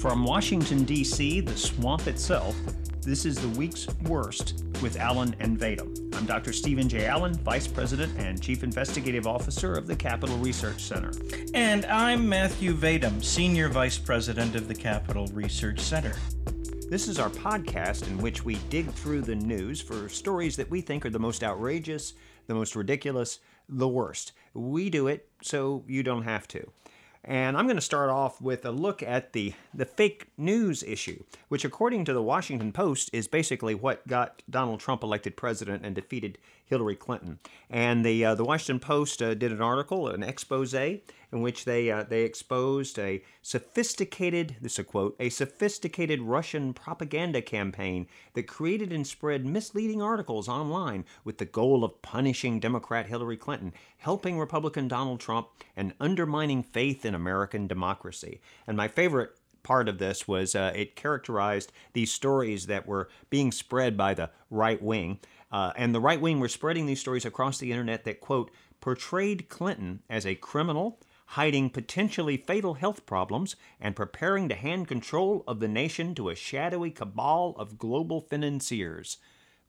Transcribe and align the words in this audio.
From 0.00 0.24
Washington, 0.24 0.84
D.C., 0.84 1.40
the 1.40 1.54
swamp 1.54 2.06
itself, 2.06 2.56
this 3.02 3.26
is 3.26 3.36
the 3.36 3.50
week's 3.50 3.86
worst 4.04 4.64
with 4.80 4.96
Allen 4.96 5.36
and 5.40 5.60
Vadum. 5.60 6.16
I'm 6.16 6.24
Dr. 6.24 6.54
Steven 6.54 6.88
J. 6.88 7.04
Allen, 7.04 7.34
Vice 7.34 7.66
President 7.66 8.10
and 8.16 8.40
Chief 8.40 8.64
Investigative 8.64 9.26
Officer 9.26 9.74
of 9.74 9.86
the 9.86 9.94
Capital 9.94 10.38
Research 10.38 10.80
Center. 10.80 11.12
And 11.52 11.84
I'm 11.84 12.26
Matthew 12.26 12.72
Vadum, 12.72 13.22
Senior 13.22 13.68
Vice 13.68 13.98
President 13.98 14.54
of 14.54 14.68
the 14.68 14.74
Capital 14.74 15.26
Research 15.34 15.80
Center. 15.80 16.14
This 16.88 17.06
is 17.06 17.18
our 17.18 17.28
podcast 17.28 18.06
in 18.06 18.16
which 18.16 18.42
we 18.42 18.54
dig 18.70 18.90
through 18.90 19.20
the 19.20 19.36
news 19.36 19.82
for 19.82 20.08
stories 20.08 20.56
that 20.56 20.70
we 20.70 20.80
think 20.80 21.04
are 21.04 21.10
the 21.10 21.18
most 21.18 21.44
outrageous, 21.44 22.14
the 22.46 22.54
most 22.54 22.74
ridiculous, 22.74 23.40
the 23.68 23.86
worst. 23.86 24.32
We 24.54 24.88
do 24.88 25.08
it 25.08 25.28
so 25.42 25.84
you 25.86 26.02
don't 26.02 26.24
have 26.24 26.48
to. 26.48 26.72
And 27.22 27.56
I'm 27.56 27.66
going 27.66 27.76
to 27.76 27.82
start 27.82 28.08
off 28.08 28.40
with 28.40 28.64
a 28.64 28.70
look 28.70 29.02
at 29.02 29.34
the, 29.34 29.52
the 29.74 29.84
fake 29.84 30.28
news 30.38 30.82
issue, 30.82 31.22
which, 31.48 31.64
according 31.64 32.06
to 32.06 32.14
the 32.14 32.22
Washington 32.22 32.72
Post, 32.72 33.10
is 33.12 33.28
basically 33.28 33.74
what 33.74 34.06
got 34.08 34.42
Donald 34.48 34.80
Trump 34.80 35.02
elected 35.02 35.36
president 35.36 35.84
and 35.84 35.94
defeated 35.94 36.38
Hillary 36.70 36.96
Clinton. 36.96 37.40
And 37.68 38.04
the, 38.04 38.24
uh, 38.24 38.34
the 38.36 38.44
Washington 38.44 38.80
Post 38.80 39.20
uh, 39.20 39.34
did 39.34 39.52
an 39.52 39.60
article, 39.60 40.08
an 40.08 40.22
expose, 40.22 40.72
in 40.72 41.02
which 41.32 41.64
they, 41.64 41.90
uh, 41.90 42.04
they 42.04 42.22
exposed 42.22 42.98
a 42.98 43.22
sophisticated, 43.42 44.56
this 44.60 44.72
is 44.74 44.78
a 44.78 44.84
quote, 44.84 45.16
a 45.18 45.28
sophisticated 45.28 46.22
Russian 46.22 46.72
propaganda 46.72 47.42
campaign 47.42 48.06
that 48.34 48.46
created 48.46 48.92
and 48.92 49.06
spread 49.06 49.44
misleading 49.44 50.00
articles 50.00 50.48
online 50.48 51.04
with 51.24 51.38
the 51.38 51.44
goal 51.44 51.84
of 51.84 52.00
punishing 52.02 52.60
Democrat 52.60 53.06
Hillary 53.06 53.36
Clinton, 53.36 53.72
helping 53.98 54.38
Republican 54.38 54.88
Donald 54.88 55.20
Trump, 55.20 55.48
and 55.76 55.92
undermining 56.00 56.62
faith 56.62 57.04
in 57.04 57.14
American 57.14 57.66
democracy. 57.66 58.40
And 58.66 58.76
my 58.76 58.88
favorite 58.88 59.36
part 59.62 59.88
of 59.88 59.98
this 59.98 60.26
was 60.26 60.54
uh, 60.54 60.72
it 60.74 60.96
characterized 60.96 61.72
these 61.92 62.12
stories 62.12 62.66
that 62.66 62.86
were 62.86 63.08
being 63.28 63.52
spread 63.52 63.96
by 63.96 64.14
the 64.14 64.30
right 64.50 64.82
wing. 64.82 65.18
Uh, 65.50 65.72
and 65.76 65.94
the 65.94 66.00
right 66.00 66.20
wing 66.20 66.38
were 66.38 66.48
spreading 66.48 66.86
these 66.86 67.00
stories 67.00 67.24
across 67.24 67.58
the 67.58 67.70
internet 67.70 68.04
that, 68.04 68.20
quote, 68.20 68.50
portrayed 68.80 69.48
Clinton 69.48 70.02
as 70.08 70.24
a 70.24 70.34
criminal 70.34 71.00
hiding 71.30 71.70
potentially 71.70 72.36
fatal 72.36 72.74
health 72.74 73.06
problems, 73.06 73.54
and 73.80 73.94
preparing 73.94 74.48
to 74.48 74.54
hand 74.56 74.88
control 74.88 75.44
of 75.46 75.60
the 75.60 75.68
nation 75.68 76.12
to 76.12 76.28
a 76.28 76.34
shadowy 76.34 76.90
cabal 76.90 77.54
of 77.56 77.78
global 77.78 78.20
financiers. 78.20 79.16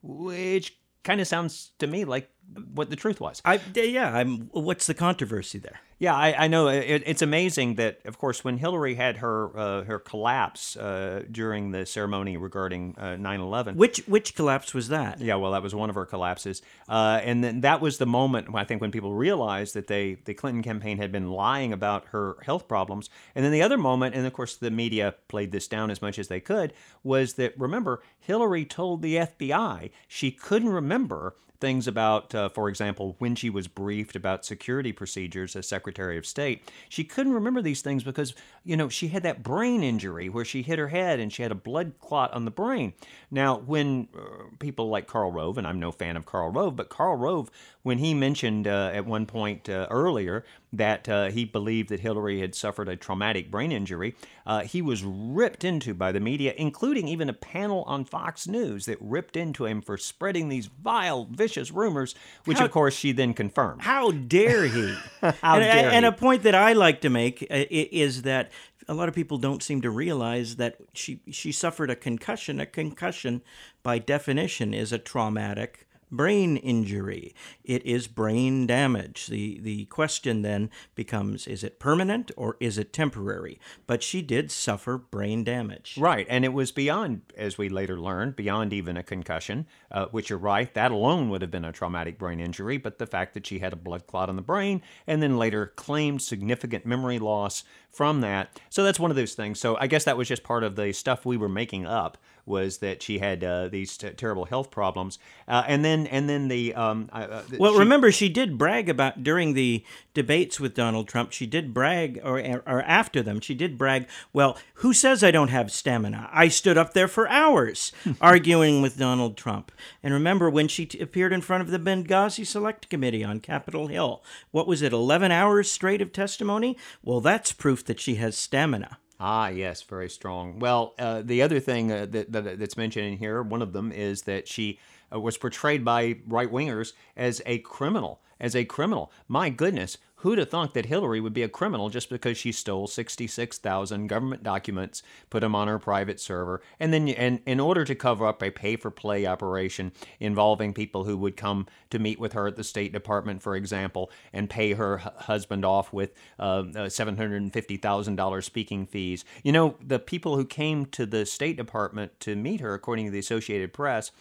Which 0.02 0.80
kind 1.04 1.22
of 1.22 1.28
sounds 1.28 1.74
to 1.78 1.86
me 1.86 2.04
like 2.04 2.32
what 2.74 2.90
the 2.90 2.96
truth 2.96 3.22
was. 3.22 3.42
I 3.46 3.60
yeah, 3.76 4.16
I'm. 4.16 4.50
What's 4.52 4.88
the 4.88 4.94
controversy 4.94 5.60
there? 5.60 5.80
Yeah, 6.00 6.16
I, 6.16 6.46
I 6.46 6.48
know 6.48 6.68
it, 6.68 7.04
it's 7.06 7.22
amazing 7.22 7.76
that, 7.76 8.00
of 8.06 8.18
course, 8.18 8.44
when 8.44 8.58
Hillary 8.58 8.96
had 8.96 9.18
her 9.18 9.58
uh, 9.58 9.84
her 9.84 10.00
collapse 10.00 10.76
uh, 10.76 11.24
during 11.30 11.72
the 11.72 11.86
ceremony 11.86 12.38
regarding 12.38 12.96
uh, 12.98 13.18
9/11, 13.20 13.76
which 13.76 14.00
which 14.08 14.36
collapse 14.36 14.74
was 14.74 14.88
that? 14.90 15.22
Yeah, 15.22 15.36
well, 15.36 15.52
that 15.52 15.62
was 15.62 15.76
one 15.76 15.90
of 15.90 15.96
her 15.96 16.06
collapses, 16.06 16.62
uh, 16.90 17.22
and 17.24 17.44
then 17.44 17.62
that 17.62 17.82
was 17.82 18.00
the 18.00 18.06
moment 18.08 18.48
I 18.54 18.64
think 18.64 18.82
when 18.82 18.92
people 18.92 19.14
realized 19.14 19.76
that 19.76 19.88
they 19.88 20.16
the 20.26 20.34
Clinton 20.34 20.64
campaign 20.64 20.98
had 20.98 21.12
been 21.12 21.30
lying 21.30 21.72
about 21.72 22.08
her 22.08 22.38
health 22.44 22.68
problems, 22.68 23.10
and 23.36 23.46
then 23.46 23.52
the 23.52 23.62
other 23.62 23.78
moment, 23.78 24.16
and 24.16 24.26
of 24.26 24.34
course 24.34 24.56
the 24.56 24.72
media 24.72 25.16
played 25.28 25.52
this 25.52 25.68
down 25.68 25.92
as 25.92 26.02
much 26.02 26.18
as 26.18 26.28
they 26.28 26.40
could, 26.40 26.74
was 27.04 27.34
that 27.36 27.58
remember 27.60 28.02
Hillary 28.20 28.66
told 28.66 29.02
the 29.02 29.16
FBI 29.16 29.92
she 30.08 30.32
couldn't 30.32 30.70
remember 30.70 31.36
things 31.62 31.88
about, 31.88 32.36
uh, 32.36 32.50
for 32.50 32.68
example, 32.68 33.16
when 33.20 33.36
she 33.36 33.50
was 33.50 33.68
briefed 33.68 34.16
about 34.16 34.44
security 34.44 34.92
procedures 34.92 35.56
as 35.56 35.68
Secretary 35.68 36.18
of 36.18 36.26
State. 36.26 36.70
She 36.90 37.04
couldn't 37.04 37.34
remember 37.34 37.62
these 37.62 37.82
things 37.82 38.04
because, 38.04 38.34
you 38.66 38.76
know, 38.76 38.90
she 38.90 39.10
had 39.10 39.24
that 39.24 39.44
brain 39.44 39.84
injury 39.84 40.28
where 40.28 40.44
she 40.44 40.64
hit 40.64 40.80
her 40.80 40.90
head 40.90 41.20
and 41.20 41.32
she 41.32 41.44
had 41.44 41.52
a 41.52 41.56
blood 41.56 41.94
clot 42.02 42.34
on 42.34 42.46
the 42.46 42.52
brain. 42.52 42.94
Now, 43.30 43.58
when 43.58 44.10
uh, 44.18 44.46
people 44.60 44.90
like 44.90 45.08
Karl 45.08 45.32
Rove, 45.32 45.58
and 45.58 45.66
I'm 45.66 45.80
no 45.80 45.92
fan 45.92 46.18
of 46.18 46.26
Karl 46.26 46.50
Rove, 46.50 46.76
but 46.76 46.90
Karl 46.90 47.16
Rove, 47.16 47.50
when 47.84 48.00
he 48.00 48.14
mentioned 48.14 48.68
uh, 48.68 48.92
at 48.94 49.06
one 49.06 49.26
point 49.26 49.70
uh, 49.70 49.88
earlier 49.90 50.44
that 50.74 51.10
uh, 51.10 51.30
he 51.30 51.44
believed 51.44 51.90
that 51.90 52.00
Hillary 52.00 52.40
had 52.40 52.56
suffered 52.56 52.88
a 52.88 52.96
traumatic 52.96 53.52
brain 53.52 53.72
injury, 53.72 54.16
uh, 54.46 54.62
he 54.62 54.82
was 54.82 55.04
ripped 55.04 55.64
into 55.64 55.94
by 55.94 56.12
the 56.12 56.20
media, 56.20 56.54
including 56.58 57.08
even 57.08 57.30
a 57.30 57.34
panel 57.34 57.84
on 57.88 58.06
Fox 58.06 58.48
News 58.48 58.86
that 58.86 58.98
ripped 59.02 59.36
into 59.36 59.66
him 59.66 59.82
for 59.82 59.98
spreading 59.98 60.50
these 60.50 60.68
vile, 60.68 61.26
vicious 61.26 61.72
rumors, 61.72 62.16
which 62.46 62.60
how, 62.60 62.66
of 62.66 62.72
course 62.72 62.94
she 62.94 63.12
then 63.12 63.34
confirmed. 63.34 63.82
How 63.82 64.12
dare 64.12 64.66
he? 64.66 64.96
how 65.22 65.56
and, 65.56 65.64
dare 65.64 65.92
and 65.92 66.06
he? 66.06 66.10
a 66.10 66.12
point 66.12 66.44
that 66.44 66.56
I 66.56 66.74
like 66.74 67.02
to 67.02 67.10
make 67.10 67.44
uh, 67.44 67.66
is 67.70 68.22
that 68.22 68.52
a 68.88 68.94
lot 68.94 69.10
of 69.10 69.16
people 69.16 69.38
don't 69.38 69.62
seem 69.62 69.82
to 69.82 69.90
realize 69.90 70.56
that 70.56 70.78
she 70.94 71.22
she 71.32 71.52
suffered 71.52 71.90
a 71.90 71.96
concussion. 71.96 72.60
A 72.60 72.66
concussion, 72.66 73.42
by 73.84 74.00
definition, 74.00 74.74
is 74.74 74.92
a 74.92 74.98
traumatic 74.98 75.88
brain 76.12 76.58
injury. 76.58 77.34
It 77.64 77.86
is 77.86 78.08
brain 78.08 78.68
damage. 78.68 79.28
The, 79.28 79.60
the 79.62 79.86
question 79.86 80.42
then 80.42 80.70
becomes 80.96 81.48
is 81.48 81.64
it 81.64 81.80
permanent 81.80 82.32
or 82.36 82.58
is 82.60 82.78
it 82.78 82.94
temporary? 82.94 83.60
But 83.88 84.04
she 84.04 84.22
did 84.22 84.52
suffer 84.52 84.98
brain 84.98 85.44
damage. 85.44 85.98
Right. 85.98 86.28
And 86.30 86.44
it 86.44 86.54
was 86.54 86.72
beyond, 86.72 87.22
as 87.38 87.58
we 87.58 87.70
later 87.70 88.00
learned, 88.00 88.36
beyond 88.36 88.74
even 88.74 88.98
a 88.98 89.04
concussion, 89.04 89.68
uh, 89.92 90.08
which 90.08 90.30
you're 90.30 90.40
right, 90.40 90.74
that 90.74 90.92
alone 90.92 91.30
would 91.30 91.42
have 91.42 91.52
been 91.52 91.66
a 91.66 91.72
traumatic 91.72 92.18
brain 92.18 92.40
injury. 92.40 92.78
But 92.78 93.00
the 93.00 93.08
fact 93.08 93.34
that 93.34 93.48
she 93.48 93.60
had 93.60 93.74
a 93.74 93.78
blood 93.78 94.08
clot 94.08 94.30
in 94.30 94.36
the 94.36 94.42
brain 94.42 94.82
and 95.08 95.22
then 95.22 95.38
later 95.38 95.68
claimed 95.76 96.22
significant 96.22 96.86
memory 96.86 97.20
loss 97.20 97.64
from 97.90 98.22
that. 98.22 98.60
So 98.70 98.84
that's 98.84 99.00
one 99.00 99.12
of 99.12 99.18
those 99.18 99.34
things. 99.34 99.60
So 99.60 99.78
I 99.78 99.88
guess 99.88 100.06
that 100.06 100.18
was 100.18 100.28
just 100.28 100.44
part 100.44 100.64
of 100.64 100.76
the 100.76 100.94
stuff 100.94 101.26
we 101.26 101.38
were 101.38 101.50
making 101.50 101.86
up 101.86 102.18
was 102.46 102.80
that 102.80 103.02
she 103.02 103.20
had 103.20 103.44
uh, 103.44 103.68
these 103.68 103.96
t- 103.98 104.10
terrible 104.12 104.46
health 104.46 104.72
problems, 104.72 105.20
uh, 105.48 105.64
and 105.68 105.84
then 105.84 106.08
and 106.08 106.30
then 106.30 106.48
the 106.48 106.74
um, 106.76 107.10
uh, 107.12 107.42
well, 107.58 107.74
she, 107.74 107.80
remember 107.80 108.12
she 108.12 108.30
did 108.30 108.58
brag 108.58 108.90
about 108.90 109.24
during 109.24 109.54
the 109.54 109.84
debates 110.14 110.60
with 110.60 110.74
Donald 110.74 111.08
Trump. 111.08 111.32
She 111.32 111.46
did 111.46 111.74
brag, 111.74 112.20
or 112.24 112.40
or 112.66 112.82
after 112.84 113.22
them, 113.22 113.40
she 113.40 113.54
did 113.54 113.78
brag. 113.78 114.08
Well, 114.34 114.58
who 114.76 114.94
says 114.94 115.24
I 115.24 115.32
don't 115.32 115.50
have 115.50 115.72
stamina? 115.72 116.30
I 116.32 116.48
stood 116.48 116.78
up 116.78 116.94
there 116.94 117.08
for 117.08 117.28
hours 117.30 117.92
arguing 118.22 118.82
with 118.82 118.98
Donald 118.98 119.38
Trump. 119.38 119.72
And 120.04 120.14
remember 120.14 120.50
when 120.50 120.68
she 120.68 120.86
t- 120.86 121.00
appeared 121.00 121.34
in 121.34 121.42
front 121.42 121.62
of 121.62 121.72
the 121.72 121.80
Benghazi 121.80 122.46
Select 122.46 122.90
Committee 122.90 123.24
on 123.24 123.40
Capitol 123.40 123.88
Hill? 123.88 124.24
What 124.52 124.68
was 124.68 124.82
it? 124.82 124.94
Eleven 124.94 125.32
hours 125.32 125.72
straight 125.72 126.02
of 126.02 126.12
testimony. 126.12 126.78
Well, 127.04 127.22
that's 127.22 127.52
proof 127.52 127.86
that 127.86 128.00
she 128.00 128.16
has 128.16 128.38
stamina. 128.38 128.98
Ah, 129.24 129.50
yes, 129.50 129.84
very 129.84 130.10
strong. 130.10 130.58
Well, 130.58 130.96
uh, 130.98 131.22
the 131.24 131.44
other 131.44 131.60
thing 131.60 131.92
uh, 131.92 132.08
that, 132.08 132.32
that, 132.32 132.58
that's 132.58 132.76
mentioned 132.76 133.06
in 133.06 133.18
here, 133.18 133.44
one 133.44 133.62
of 133.62 133.72
them 133.72 133.92
is 133.92 134.24
that 134.24 134.48
she 134.48 134.80
uh, 135.14 135.20
was 135.20 135.38
portrayed 135.38 135.86
by 135.86 136.18
right 136.28 136.52
wingers 136.52 136.94
as 137.16 137.40
a 137.46 137.60
criminal. 137.60 138.20
As 138.40 138.56
a 138.56 138.66
criminal. 138.66 139.12
My 139.28 139.52
goodness, 139.52 140.00
Who'd 140.22 140.38
have 140.38 140.52
thought 140.52 140.76
that 140.76 140.86
Hillary 140.86 141.20
would 141.20 141.34
be 141.34 141.42
a 141.42 141.50
criminal 141.50 141.90
just 141.90 142.08
because 142.08 142.38
she 142.38 142.52
stole 142.52 142.86
66,000 142.86 144.06
government 144.06 144.44
documents, 144.44 145.02
put 145.32 145.40
them 145.40 145.56
on 145.56 145.68
her 145.68 145.80
private 145.80 146.20
server, 146.20 146.62
and 146.80 146.94
then 146.94 147.10
and 147.10 147.42
in 147.48 147.60
order 147.60 147.84
to 147.86 147.96
cover 147.96 148.28
up 148.28 148.44
a 148.44 148.52
pay-for-play 148.52 149.26
operation 149.26 149.92
involving 150.20 150.76
people 150.76 151.06
who 151.06 151.18
would 151.18 151.36
come 151.36 151.66
to 151.90 151.98
meet 151.98 152.20
with 152.20 152.34
her 152.34 152.46
at 152.46 152.56
the 152.56 152.64
State 152.64 152.94
Department, 152.94 153.42
for 153.42 153.56
example, 153.56 154.12
and 154.32 154.48
pay 154.48 154.74
her 154.74 154.98
husband 154.98 155.66
off 155.66 155.92
with 155.92 156.14
uh, 156.38 156.44
uh, 156.44 156.64
$750,000 156.86 158.44
speaking 158.44 158.86
fees. 158.86 159.26
You 159.44 159.52
know, 159.52 159.76
the 159.84 159.98
people 159.98 160.36
who 160.36 160.46
came 160.46 160.86
to 160.88 161.08
the 161.08 161.26
State 161.26 161.58
Department 161.58 162.20
to 162.20 162.36
meet 162.36 162.62
her, 162.62 162.76
according 162.76 163.06
to 163.06 163.12
the 163.12 163.20
Associated 163.20 163.74
Press, 163.74 164.12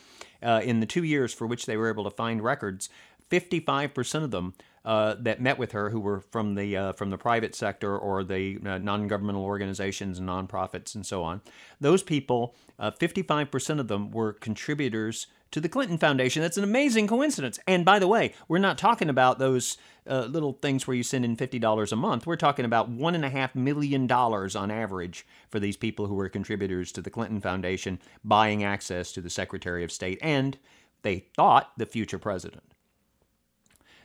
uh, 0.42 0.62
in 0.64 0.80
the 0.80 0.86
two 0.86 1.04
years 1.04 1.34
for 1.34 1.46
which 1.46 1.66
they 1.66 1.76
were 1.76 1.90
able 1.90 2.04
to 2.04 2.10
find 2.10 2.42
records, 2.42 2.88
55% 3.30 4.24
of 4.24 4.30
them 4.30 4.54
uh, 4.84 5.14
that 5.20 5.40
met 5.40 5.58
with 5.58 5.72
her 5.72 5.90
who 5.90 6.00
were 6.00 6.20
from 6.20 6.54
the 6.54 6.76
uh, 6.76 6.92
from 6.92 7.10
the 7.10 7.18
private 7.18 7.54
sector 7.54 7.96
or 7.96 8.24
the 8.24 8.58
uh, 8.64 8.78
non-governmental 8.78 9.44
organizations 9.44 10.18
and 10.18 10.28
nonprofits 10.28 10.94
and 10.94 11.04
so 11.04 11.22
on. 11.22 11.40
Those 11.80 12.02
people, 12.02 12.54
55% 12.80 13.76
uh, 13.76 13.80
of 13.80 13.88
them 13.88 14.10
were 14.10 14.32
contributors 14.32 15.26
to 15.50 15.60
the 15.60 15.68
Clinton 15.68 15.98
Foundation. 15.98 16.42
That's 16.42 16.56
an 16.56 16.64
amazing 16.64 17.08
coincidence. 17.08 17.58
And 17.66 17.84
by 17.84 17.98
the 17.98 18.06
way, 18.06 18.34
we're 18.48 18.58
not 18.58 18.78
talking 18.78 19.08
about 19.08 19.38
those 19.38 19.76
uh, 20.08 20.26
little 20.26 20.52
things 20.52 20.86
where 20.86 20.96
you 20.96 21.02
send 21.02 21.24
in 21.24 21.36
$50 21.36 21.92
a 21.92 21.96
month. 21.96 22.26
We're 22.26 22.36
talking 22.36 22.64
about 22.64 22.90
$1.5 22.90 23.54
million 23.54 24.10
on 24.10 24.70
average 24.70 25.26
for 25.48 25.58
these 25.58 25.76
people 25.76 26.06
who 26.06 26.14
were 26.14 26.28
contributors 26.28 26.92
to 26.92 27.02
the 27.02 27.10
Clinton 27.10 27.40
Foundation 27.40 27.98
buying 28.24 28.62
access 28.62 29.12
to 29.12 29.20
the 29.20 29.30
Secretary 29.30 29.82
of 29.82 29.92
State 29.92 30.18
and, 30.22 30.56
they 31.02 31.26
thought, 31.34 31.72
the 31.76 31.86
future 31.86 32.18
president. 32.18 32.62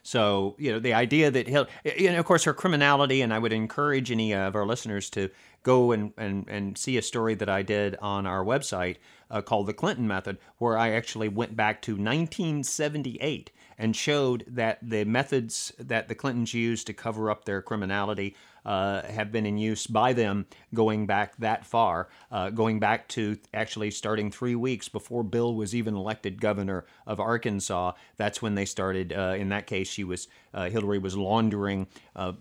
So, 0.05 0.55
you 0.59 0.71
know, 0.71 0.77
the 0.77 0.93
idea 0.93 1.31
that 1.31 1.47
he'll, 1.47 1.65
and 1.83 2.15
of 2.15 2.25
course, 2.25 2.43
her 2.43 2.53
criminality, 2.53 3.23
and 3.23 3.33
I 3.33 3.39
would 3.39 3.51
encourage 3.51 4.11
any 4.11 4.35
of 4.35 4.55
our 4.55 4.63
listeners 4.63 5.09
to 5.09 5.31
go 5.63 5.91
and, 5.93 6.13
and, 6.15 6.47
and 6.47 6.77
see 6.77 6.95
a 6.97 7.01
story 7.01 7.33
that 7.33 7.49
I 7.49 7.63
did 7.63 7.95
on 7.95 8.27
our 8.27 8.45
website 8.45 8.97
uh, 9.31 9.41
called 9.41 9.65
The 9.65 9.73
Clinton 9.73 10.07
Method, 10.07 10.37
where 10.59 10.77
I 10.77 10.91
actually 10.91 11.27
went 11.27 11.55
back 11.55 11.81
to 11.81 11.93
1978 11.93 13.49
and 13.79 13.95
showed 13.95 14.45
that 14.47 14.77
the 14.87 15.05
methods 15.05 15.73
that 15.79 16.07
the 16.07 16.13
Clintons 16.13 16.53
used 16.53 16.85
to 16.85 16.93
cover 16.93 17.31
up 17.31 17.45
their 17.45 17.63
criminality 17.63 18.35
uh, 18.65 19.01
have 19.03 19.31
been 19.31 19.45
in 19.45 19.57
use 19.57 19.87
by 19.87 20.13
them 20.13 20.45
going 20.73 21.05
back 21.05 21.35
that 21.37 21.65
far, 21.65 22.09
uh, 22.31 22.49
going 22.49 22.79
back 22.79 23.07
to 23.09 23.37
actually 23.53 23.91
starting 23.91 24.31
three 24.31 24.55
weeks 24.55 24.89
before 24.89 25.23
Bill 25.23 25.53
was 25.53 25.75
even 25.75 25.95
elected 25.95 26.41
governor 26.41 26.85
of 27.05 27.19
Arkansas. 27.19 27.93
That's 28.17 28.41
when 28.41 28.55
they 28.55 28.65
started. 28.65 29.13
Uh, 29.13 29.35
in 29.37 29.49
that 29.49 29.67
case, 29.67 29.87
she 29.87 30.03
was 30.03 30.27
uh, 30.53 30.69
Hillary 30.69 30.99
was 30.99 31.17
laundering 31.17 31.85
uh, 32.15 32.31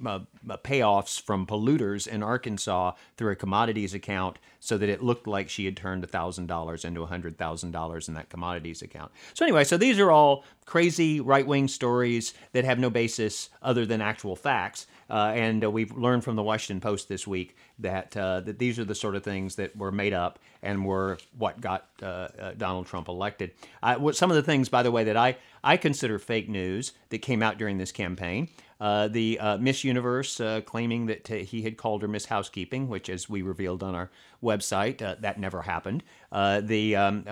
payoffs 0.63 1.21
from 1.21 1.47
polluters 1.47 2.07
in 2.07 2.23
Arkansas 2.23 2.93
through 3.17 3.33
a 3.33 3.37
commodities 3.37 3.93
account 3.93 4.39
so 4.61 4.79
that 4.79 4.89
it 4.89 5.03
looked 5.03 5.27
like 5.27 5.49
she 5.49 5.65
had 5.65 5.77
turned 5.77 6.09
$1,000 6.09 6.85
into 6.85 7.07
$100,000 7.07 8.09
in 8.09 8.15
that 8.15 8.31
commodities 8.31 8.83
account. 8.83 9.11
So, 9.35 9.45
anyway, 9.45 9.65
so 9.65 9.77
these 9.77 9.99
are 9.99 10.13
all 10.13 10.45
crazy 10.65 11.21
right 11.21 11.47
wing 11.47 11.69
stories 11.69 12.35
that 12.53 12.65
have 12.65 12.79
no 12.79 12.89
basis 12.89 13.51
other 13.63 13.85
than 13.85 14.01
actual 14.01 14.37
facts. 14.37 14.87
Uh, 15.09 15.33
and 15.35 15.65
uh, 15.65 15.71
we've 15.71 15.93
learned 15.93 16.25
from 16.25 16.37
the 16.37 16.43
Washington 16.43 16.81
Post 16.81 17.09
this 17.09 17.27
week 17.27 17.57
that 17.79 18.17
uh, 18.17 18.41
that 18.41 18.59
these 18.59 18.79
are 18.79 18.85
the 18.85 18.95
sort 18.95 19.15
of 19.15 19.23
things 19.23 19.57
that 19.57 19.77
were 19.77 19.93
made 19.93 20.13
up 20.13 20.39
and 20.63 20.85
were 20.85 21.19
what 21.37 21.61
got 21.61 21.89
uh, 22.03 22.07
uh, 22.07 22.53
Donald 22.57 22.87
Trump 22.87 23.09
elected. 23.09 23.53
what 23.99 24.17
some 24.17 24.31
of 24.31 24.37
the 24.37 24.43
things, 24.43 24.69
by 24.69 24.83
the 24.83 24.91
way, 24.91 25.05
that 25.05 25.17
I 25.17 25.37
I 25.63 25.77
consider 25.77 26.19
fake 26.19 26.49
news 26.49 26.93
that 27.11 27.19
came 27.19 27.43
out 27.43 27.59
during 27.59 27.79
this 27.79 27.93
campaign. 27.93 28.49
Uh, 28.81 29.09
the 29.09 29.39
Miss 29.61 29.85
Universe 29.85 30.41
claiming 30.67 31.07
that 31.07 31.27
he 31.29 31.63
had 31.63 31.77
called 31.77 32.03
her 32.03 32.09
Miss 32.09 32.27
Housekeeping, 32.27 32.89
which, 32.89 33.09
as 33.09 33.31
we 33.31 33.41
revealed 33.41 33.83
on 33.83 33.95
our 33.95 34.11
website, 34.43 34.99
that 34.99 35.39
never 35.39 35.63
happened. 35.63 36.03
the 36.33 36.97
um, 36.97 37.23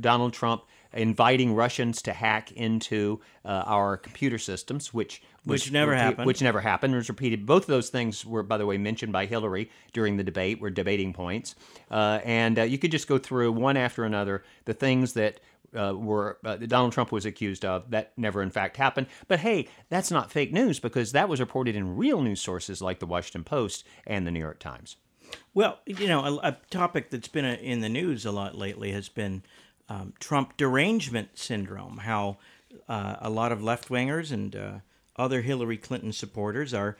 Donald 0.00 0.32
Trump 0.32 0.62
inviting 0.92 1.54
Russians 1.54 2.02
to 2.02 2.12
hack 2.12 2.52
into 2.52 3.20
uh, 3.44 3.62
our 3.66 3.96
computer 3.96 4.38
systems, 4.38 4.92
which 4.92 5.22
which 5.44 5.72
never 5.72 5.94
happened. 5.94 6.26
Which 6.26 6.42
never 6.42 6.60
happened. 6.60 6.94
It 6.94 6.98
was 6.98 7.08
repeated. 7.08 7.46
Both 7.46 7.62
of 7.62 7.68
those 7.68 7.90
things 7.90 8.24
were, 8.26 8.42
by 8.42 8.58
the 8.58 8.66
way, 8.66 8.78
mentioned 8.78 9.12
by 9.12 9.26
Hillary 9.26 9.70
during 9.92 10.16
the 10.16 10.24
debate. 10.24 10.60
Were 10.60 10.70
debating 10.70 11.12
points, 11.12 11.54
uh, 11.90 12.20
and 12.24 12.58
uh, 12.58 12.62
you 12.62 12.78
could 12.78 12.90
just 12.90 13.08
go 13.08 13.18
through 13.18 13.52
one 13.52 13.76
after 13.76 14.04
another 14.04 14.44
the 14.64 14.74
things 14.74 15.14
that. 15.14 15.40
Uh, 15.72 15.92
were 15.94 16.36
uh, 16.44 16.56
Donald 16.56 16.92
Trump 16.92 17.12
was 17.12 17.24
accused 17.24 17.64
of 17.64 17.88
that 17.92 18.10
never 18.16 18.42
in 18.42 18.50
fact 18.50 18.76
happened. 18.76 19.06
But 19.28 19.38
hey, 19.38 19.68
that's 19.88 20.10
not 20.10 20.32
fake 20.32 20.52
news 20.52 20.80
because 20.80 21.12
that 21.12 21.28
was 21.28 21.38
reported 21.38 21.76
in 21.76 21.96
real 21.96 22.22
news 22.22 22.40
sources 22.40 22.82
like 22.82 22.98
the 22.98 23.06
Washington 23.06 23.44
Post 23.44 23.86
and 24.04 24.26
the 24.26 24.32
New 24.32 24.40
York 24.40 24.58
Times. 24.58 24.96
Well, 25.54 25.78
you 25.86 26.08
know, 26.08 26.24
a, 26.24 26.48
a 26.48 26.56
topic 26.70 27.10
that's 27.10 27.28
been 27.28 27.44
in 27.44 27.82
the 27.82 27.88
news 27.88 28.26
a 28.26 28.32
lot 28.32 28.56
lately 28.56 28.90
has 28.90 29.08
been 29.08 29.44
um, 29.90 30.14
Trump 30.20 30.56
derangement 30.56 31.30
syndrome, 31.36 31.98
how 31.98 32.38
uh, 32.88 33.16
a 33.20 33.28
lot 33.28 33.50
of 33.50 33.62
left 33.62 33.88
wingers 33.88 34.30
and 34.32 34.54
uh, 34.54 34.78
other 35.16 35.42
Hillary 35.42 35.76
Clinton 35.76 36.12
supporters 36.12 36.72
are 36.72 36.96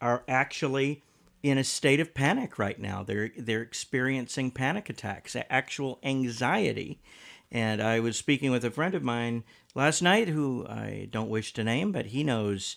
are 0.00 0.22
actually 0.28 1.02
in 1.42 1.58
a 1.58 1.64
state 1.64 2.00
of 2.00 2.14
panic 2.14 2.58
right 2.58 2.78
now. 2.78 3.02
They're 3.02 3.32
they're 3.36 3.62
experiencing 3.62 4.52
panic 4.52 4.88
attacks, 4.88 5.36
actual 5.50 5.98
anxiety. 6.02 7.00
And 7.50 7.82
I 7.82 8.00
was 8.00 8.16
speaking 8.16 8.50
with 8.50 8.64
a 8.64 8.70
friend 8.70 8.94
of 8.94 9.02
mine 9.02 9.44
last 9.74 10.00
night 10.00 10.28
who 10.28 10.66
I 10.68 11.08
don't 11.10 11.28
wish 11.28 11.52
to 11.54 11.64
name, 11.64 11.92
but 11.92 12.06
he 12.06 12.24
knows 12.24 12.76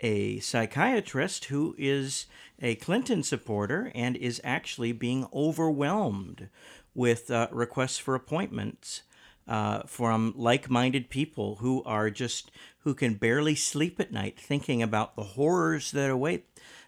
a 0.00 0.38
psychiatrist 0.40 1.46
who 1.46 1.74
is 1.78 2.26
a 2.60 2.74
Clinton 2.76 3.22
supporter 3.22 3.90
and 3.94 4.16
is 4.16 4.40
actually 4.44 4.92
being 4.92 5.26
overwhelmed 5.32 6.48
with 6.94 7.30
uh, 7.30 7.48
requests 7.50 7.98
for 7.98 8.14
appointments 8.14 9.02
uh, 9.46 9.82
from 9.82 10.32
like-minded 10.36 11.10
people 11.10 11.56
who 11.56 11.82
are 11.84 12.10
just 12.10 12.50
who 12.80 12.94
can 12.94 13.14
barely 13.14 13.54
sleep 13.54 14.00
at 14.00 14.12
night 14.12 14.38
thinking 14.38 14.82
about 14.82 15.16
the 15.16 15.22
horrors 15.22 15.90
that 15.90 16.10
await 16.10 16.46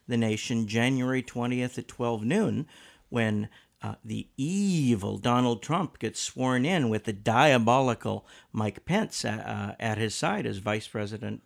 the 0.08 0.16
nation 0.16 0.66
January 0.66 1.22
20th 1.22 1.78
at 1.78 1.88
12 1.88 2.24
noon 2.24 2.66
when 3.08 3.48
uh, 3.82 3.94
the 4.04 4.28
evil 4.36 5.18
Donald 5.18 5.62
Trump 5.62 5.98
gets 5.98 6.20
sworn 6.20 6.64
in 6.64 6.88
with 6.88 7.04
the 7.04 7.12
diabolical 7.12 8.26
Mike 8.52 8.84
Pence 8.84 9.24
uh, 9.24 9.28
uh 9.28 9.74
at 9.78 9.98
his 9.98 10.14
side 10.14 10.46
as 10.46 10.58
vice 10.58 10.88
president 10.88 11.42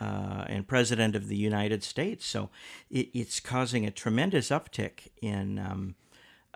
uh, 0.00 0.44
and 0.48 0.66
president 0.66 1.14
of 1.14 1.28
the 1.28 1.36
United 1.36 1.84
States. 1.84 2.26
So 2.26 2.50
it, 2.90 3.10
it's 3.12 3.38
causing 3.38 3.86
a 3.86 3.90
tremendous 3.90 4.48
uptick 4.48 5.08
in 5.20 5.58
um, 5.58 5.94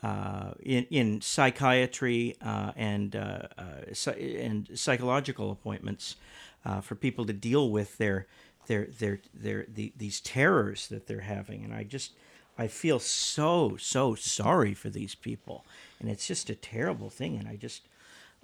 uh, 0.03 0.53
in, 0.61 0.87
in 0.91 1.21
psychiatry 1.21 2.37
uh, 2.45 2.73
and 2.77 3.17
uh, 3.17 3.43
uh 3.59 4.11
and 4.13 4.69
psychological 4.75 5.51
appointments 5.51 6.17
uh, 6.65 6.81
for 6.81 6.95
people 6.95 7.25
to 7.25 7.33
deal 7.33 7.71
with 7.71 7.97
their 7.99 8.27
their 8.67 8.87
their 8.87 9.21
their 9.33 9.67
the, 9.73 9.93
these 9.97 10.21
terrors 10.21 10.89
that 10.89 11.07
they're 11.07 11.21
having, 11.21 11.65
and 11.65 11.75
I 11.75 11.85
just 11.85 12.13
I 12.59 12.69
feel 12.69 12.99
so 12.99 13.77
so 13.79 14.15
sorry 14.15 14.75
for 14.75 14.91
these 14.91 15.15
people, 15.15 15.65
and 16.01 16.11
it's 16.11 16.27
just 16.27 16.51
a 16.51 16.55
terrible 16.55 17.11
thing, 17.11 17.37
and 17.37 17.49
I 17.49 17.57
just 17.57 17.83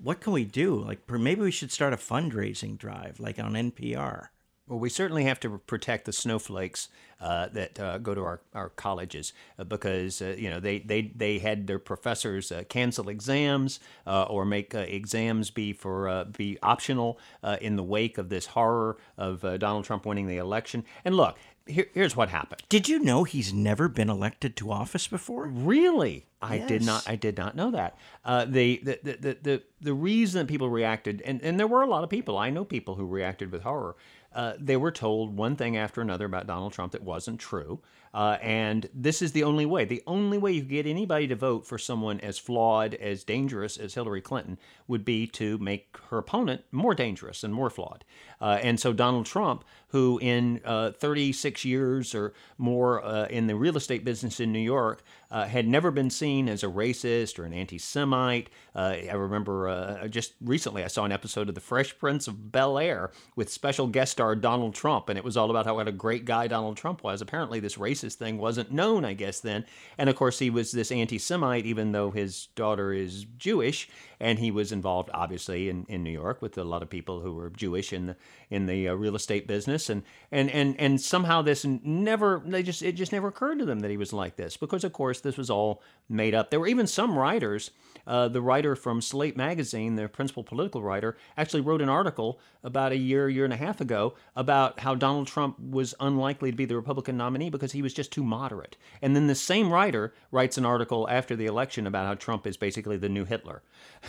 what 0.02 0.20
can 0.20 0.32
we 0.32 0.44
do? 0.44 0.76
Like 0.76 1.00
maybe 1.10 1.42
we 1.42 1.50
should 1.50 1.72
start 1.72 1.92
a 1.92 1.96
fundraising 1.96 2.78
drive, 2.78 3.20
like 3.20 3.38
on 3.38 3.52
NPR. 3.52 4.28
Well, 4.70 4.78
we 4.78 4.88
certainly 4.88 5.24
have 5.24 5.40
to 5.40 5.58
protect 5.58 6.04
the 6.04 6.12
snowflakes 6.12 6.90
uh, 7.20 7.48
that 7.48 7.80
uh, 7.80 7.98
go 7.98 8.14
to 8.14 8.20
our, 8.22 8.40
our 8.54 8.68
colleges 8.68 9.32
uh, 9.58 9.64
because 9.64 10.22
uh, 10.22 10.36
you 10.38 10.48
know 10.48 10.60
they, 10.60 10.78
they, 10.78 11.02
they 11.02 11.40
had 11.40 11.66
their 11.66 11.80
professors 11.80 12.52
uh, 12.52 12.62
cancel 12.68 13.08
exams 13.08 13.80
uh, 14.06 14.22
or 14.22 14.44
make 14.44 14.72
exams 14.72 15.50
be 15.50 15.72
for 15.72 16.24
be 16.36 16.56
optional 16.62 17.18
in 17.60 17.74
the 17.74 17.82
wake 17.82 18.16
of 18.16 18.28
this 18.28 18.46
horror 18.46 18.96
of 19.18 19.40
Donald 19.58 19.84
Trump 19.84 20.06
winning 20.06 20.28
the 20.28 20.36
election. 20.36 20.84
And 21.04 21.16
look, 21.16 21.36
here, 21.66 21.86
here's 21.92 22.16
what 22.16 22.28
happened. 22.28 22.62
Did 22.68 22.88
you 22.88 22.98
know 22.98 23.24
he's 23.24 23.52
never 23.52 23.88
been 23.88 24.08
elected 24.08 24.56
to 24.56 24.70
office 24.70 25.06
before? 25.06 25.46
Really? 25.46 26.26
I 26.42 26.56
yes. 26.56 26.68
did 26.68 26.84
not. 26.84 27.08
I 27.08 27.16
did 27.16 27.36
not 27.36 27.54
know 27.54 27.70
that. 27.72 27.98
Uh, 28.24 28.44
the, 28.44 28.80
the, 28.82 28.98
the 29.02 29.38
the 29.42 29.62
the 29.80 29.94
reason 29.94 30.40
that 30.40 30.48
people 30.48 30.70
reacted, 30.70 31.22
and, 31.22 31.42
and 31.42 31.58
there 31.58 31.66
were 31.66 31.82
a 31.82 31.86
lot 31.86 32.02
of 32.02 32.10
people. 32.10 32.38
I 32.38 32.50
know 32.50 32.64
people 32.64 32.94
who 32.94 33.04
reacted 33.04 33.52
with 33.52 33.62
horror 33.62 33.96
uh, 34.32 34.54
they 34.58 34.76
were 34.76 34.92
told 34.92 35.36
one 35.36 35.56
thing 35.56 35.76
after 35.76 36.00
another 36.00 36.24
about 36.26 36.46
Donald 36.46 36.72
Trump 36.72 36.92
that 36.92 37.02
wasn't 37.02 37.40
true. 37.40 37.80
Uh, 38.12 38.38
and 38.42 38.88
this 38.92 39.22
is 39.22 39.32
the 39.32 39.44
only 39.44 39.64
way. 39.64 39.84
The 39.84 40.02
only 40.06 40.36
way 40.36 40.52
you 40.52 40.62
get 40.62 40.86
anybody 40.86 41.28
to 41.28 41.36
vote 41.36 41.66
for 41.66 41.78
someone 41.78 42.18
as 42.20 42.38
flawed, 42.38 42.94
as 42.94 43.22
dangerous 43.22 43.76
as 43.76 43.94
Hillary 43.94 44.20
Clinton 44.20 44.58
would 44.88 45.04
be 45.04 45.26
to 45.28 45.58
make 45.58 45.96
her 46.10 46.18
opponent 46.18 46.64
more 46.72 46.94
dangerous 46.94 47.44
and 47.44 47.54
more 47.54 47.70
flawed. 47.70 48.04
Uh, 48.40 48.58
and 48.62 48.80
so 48.80 48.92
Donald 48.92 49.26
Trump, 49.26 49.64
who 49.88 50.18
in 50.22 50.60
uh, 50.64 50.90
36 50.92 51.64
years 51.64 52.14
or 52.14 52.32
more 52.58 53.04
uh, 53.04 53.26
in 53.26 53.46
the 53.46 53.54
real 53.54 53.76
estate 53.76 54.04
business 54.04 54.40
in 54.40 54.52
New 54.52 54.58
York 54.58 55.02
uh, 55.30 55.46
had 55.46 55.68
never 55.68 55.90
been 55.90 56.10
seen 56.10 56.48
as 56.48 56.62
a 56.62 56.66
racist 56.66 57.38
or 57.38 57.44
an 57.44 57.52
anti 57.52 57.78
Semite. 57.78 58.50
Uh, 58.74 58.96
I 59.10 59.12
remember 59.12 60.08
just 60.08 60.34
recently 60.40 60.82
I 60.84 60.88
saw 60.88 61.04
an 61.04 61.12
episode 61.12 61.48
of 61.48 61.54
The 61.54 61.60
Fresh 61.60 61.98
Prince 61.98 62.26
of 62.26 62.50
Bel 62.50 62.78
Air 62.78 63.10
with 63.36 63.50
special 63.50 63.86
guest 63.86 64.12
star 64.12 64.34
Donald 64.34 64.74
Trump, 64.74 65.08
and 65.08 65.18
it 65.18 65.24
was 65.24 65.36
all 65.36 65.50
about 65.50 65.66
how 65.66 65.76
what 65.76 65.88
a 65.88 65.92
great 65.92 66.24
guy 66.24 66.46
Donald 66.46 66.76
Trump 66.76 67.02
was. 67.02 67.20
Apparently, 67.20 67.60
this 67.60 67.76
racist 67.76 67.99
racist 68.00 68.14
thing 68.14 68.38
wasn't 68.38 68.70
known, 68.72 69.04
I 69.04 69.14
guess, 69.14 69.40
then. 69.40 69.64
And 69.98 70.08
of 70.08 70.16
course, 70.16 70.38
he 70.38 70.50
was 70.50 70.72
this 70.72 70.92
anti 70.92 71.18
Semite, 71.18 71.66
even 71.66 71.92
though 71.92 72.10
his 72.10 72.46
daughter 72.54 72.92
is 72.92 73.26
Jewish. 73.38 73.88
And 74.18 74.38
he 74.38 74.50
was 74.50 74.72
involved, 74.72 75.10
obviously, 75.14 75.68
in, 75.68 75.86
in 75.88 76.02
New 76.02 76.10
York 76.10 76.42
with 76.42 76.58
a 76.58 76.64
lot 76.64 76.82
of 76.82 76.90
people 76.90 77.20
who 77.20 77.32
were 77.32 77.50
Jewish 77.50 77.92
in 77.92 78.06
the 78.06 78.16
in 78.50 78.66
the 78.66 78.88
uh, 78.88 78.94
real 78.94 79.14
estate 79.14 79.46
business. 79.46 79.88
And, 79.88 80.02
and, 80.32 80.50
and, 80.50 80.78
and 80.78 81.00
somehow 81.00 81.40
this 81.40 81.64
never, 81.64 82.42
they 82.44 82.62
just, 82.62 82.82
it 82.82 82.92
just 82.92 83.12
never 83.12 83.28
occurred 83.28 83.60
to 83.60 83.64
them 83.64 83.80
that 83.80 83.90
he 83.90 83.96
was 83.96 84.12
like 84.12 84.36
this 84.36 84.56
because, 84.56 84.82
of 84.82 84.92
course, 84.92 85.20
this 85.20 85.36
was 85.36 85.50
all 85.50 85.82
made 86.08 86.34
up. 86.34 86.50
There 86.50 86.58
were 86.58 86.66
even 86.66 86.88
some 86.88 87.16
writers 87.16 87.70
uh, 88.06 88.28
the 88.28 88.42
writer 88.42 88.76
from 88.76 89.00
Slate 89.00 89.36
magazine, 89.36 89.96
the 89.96 90.08
principal 90.08 90.42
political 90.42 90.82
writer, 90.82 91.16
actually 91.36 91.60
wrote 91.60 91.82
an 91.82 91.88
article 91.88 92.40
about 92.62 92.92
a 92.92 92.96
year, 92.96 93.28
year 93.28 93.44
and 93.44 93.54
a 93.54 93.56
half 93.56 93.80
ago 93.80 94.14
about 94.36 94.80
how 94.80 94.94
Donald 94.94 95.26
Trump 95.26 95.58
was 95.58 95.94
unlikely 96.00 96.50
to 96.50 96.56
be 96.56 96.64
the 96.64 96.76
Republican 96.76 97.16
nominee 97.16 97.50
because 97.50 97.72
he 97.72 97.82
was 97.82 97.94
just 97.94 98.12
too 98.12 98.24
moderate. 98.24 98.76
And 99.00 99.14
then 99.14 99.26
the 99.26 99.34
same 99.34 99.72
writer 99.72 100.14
writes 100.30 100.58
an 100.58 100.66
article 100.66 101.08
after 101.08 101.36
the 101.36 101.46
election 101.46 101.86
about 101.86 102.06
how 102.06 102.14
Trump 102.14 102.46
is 102.46 102.56
basically 102.56 102.96
the 102.96 103.08
new 103.08 103.24
Hitler. 103.24 103.62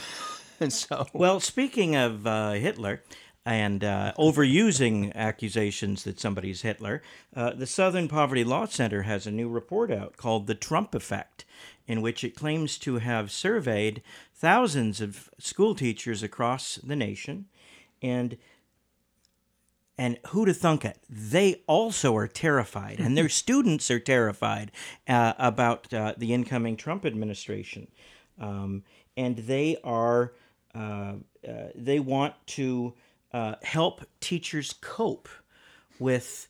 and 0.60 0.72
so, 0.72 1.08
well, 1.14 1.40
speaking 1.40 1.96
of 1.96 2.28
uh, 2.28 2.52
Hitler, 2.52 3.04
and 3.46 3.84
uh, 3.84 4.14
overusing 4.20 5.14
accusations 5.16 6.04
that 6.04 6.20
somebody's 6.20 6.62
Hitler, 6.62 7.02
uh, 7.36 7.52
the 7.52 7.66
Southern 7.66 8.08
Poverty 8.08 8.44
Law 8.44 8.66
Center 8.66 9.04
has 9.04 9.26
a 9.26 9.32
new 9.32 9.50
report 9.50 9.92
out 9.92 10.18
called 10.18 10.48
The 10.48 10.56
Trump 10.56 10.94
Effect 10.94 11.46
in 11.88 12.02
which 12.02 12.24
it 12.24 12.36
claims 12.36 12.78
to 12.78 13.00
have 13.00 13.32
surveyed 13.32 14.02
thousands 14.34 15.02
of 15.02 15.30
school 15.38 15.76
teachers 15.76 16.24
across 16.24 16.76
the 16.76 16.96
nation 16.96 17.46
and 18.02 18.38
and 19.98 20.18
who 20.30 20.46
to 20.46 20.54
thunk 20.54 20.84
it? 20.84 20.98
They 21.10 21.62
also 21.68 22.16
are 22.16 22.28
terrified 22.28 23.00
and 23.00 23.18
their 23.18 23.30
students 23.44 23.92
are 23.92 24.00
terrified 24.00 24.72
uh, 25.08 25.34
about 25.38 25.94
uh, 25.94 26.14
the 26.18 26.34
incoming 26.34 26.78
trump 26.78 27.06
administration. 27.06 27.88
Um, 28.40 28.84
and 29.18 29.38
they 29.38 29.78
are 29.84 30.34
uh, 30.74 31.16
uh 31.48 31.68
they 31.76 32.00
want 32.00 32.36
to 32.48 32.94
uh, 33.34 33.56
help 33.64 34.02
teachers 34.20 34.74
cope 34.82 35.30
with 36.00 36.48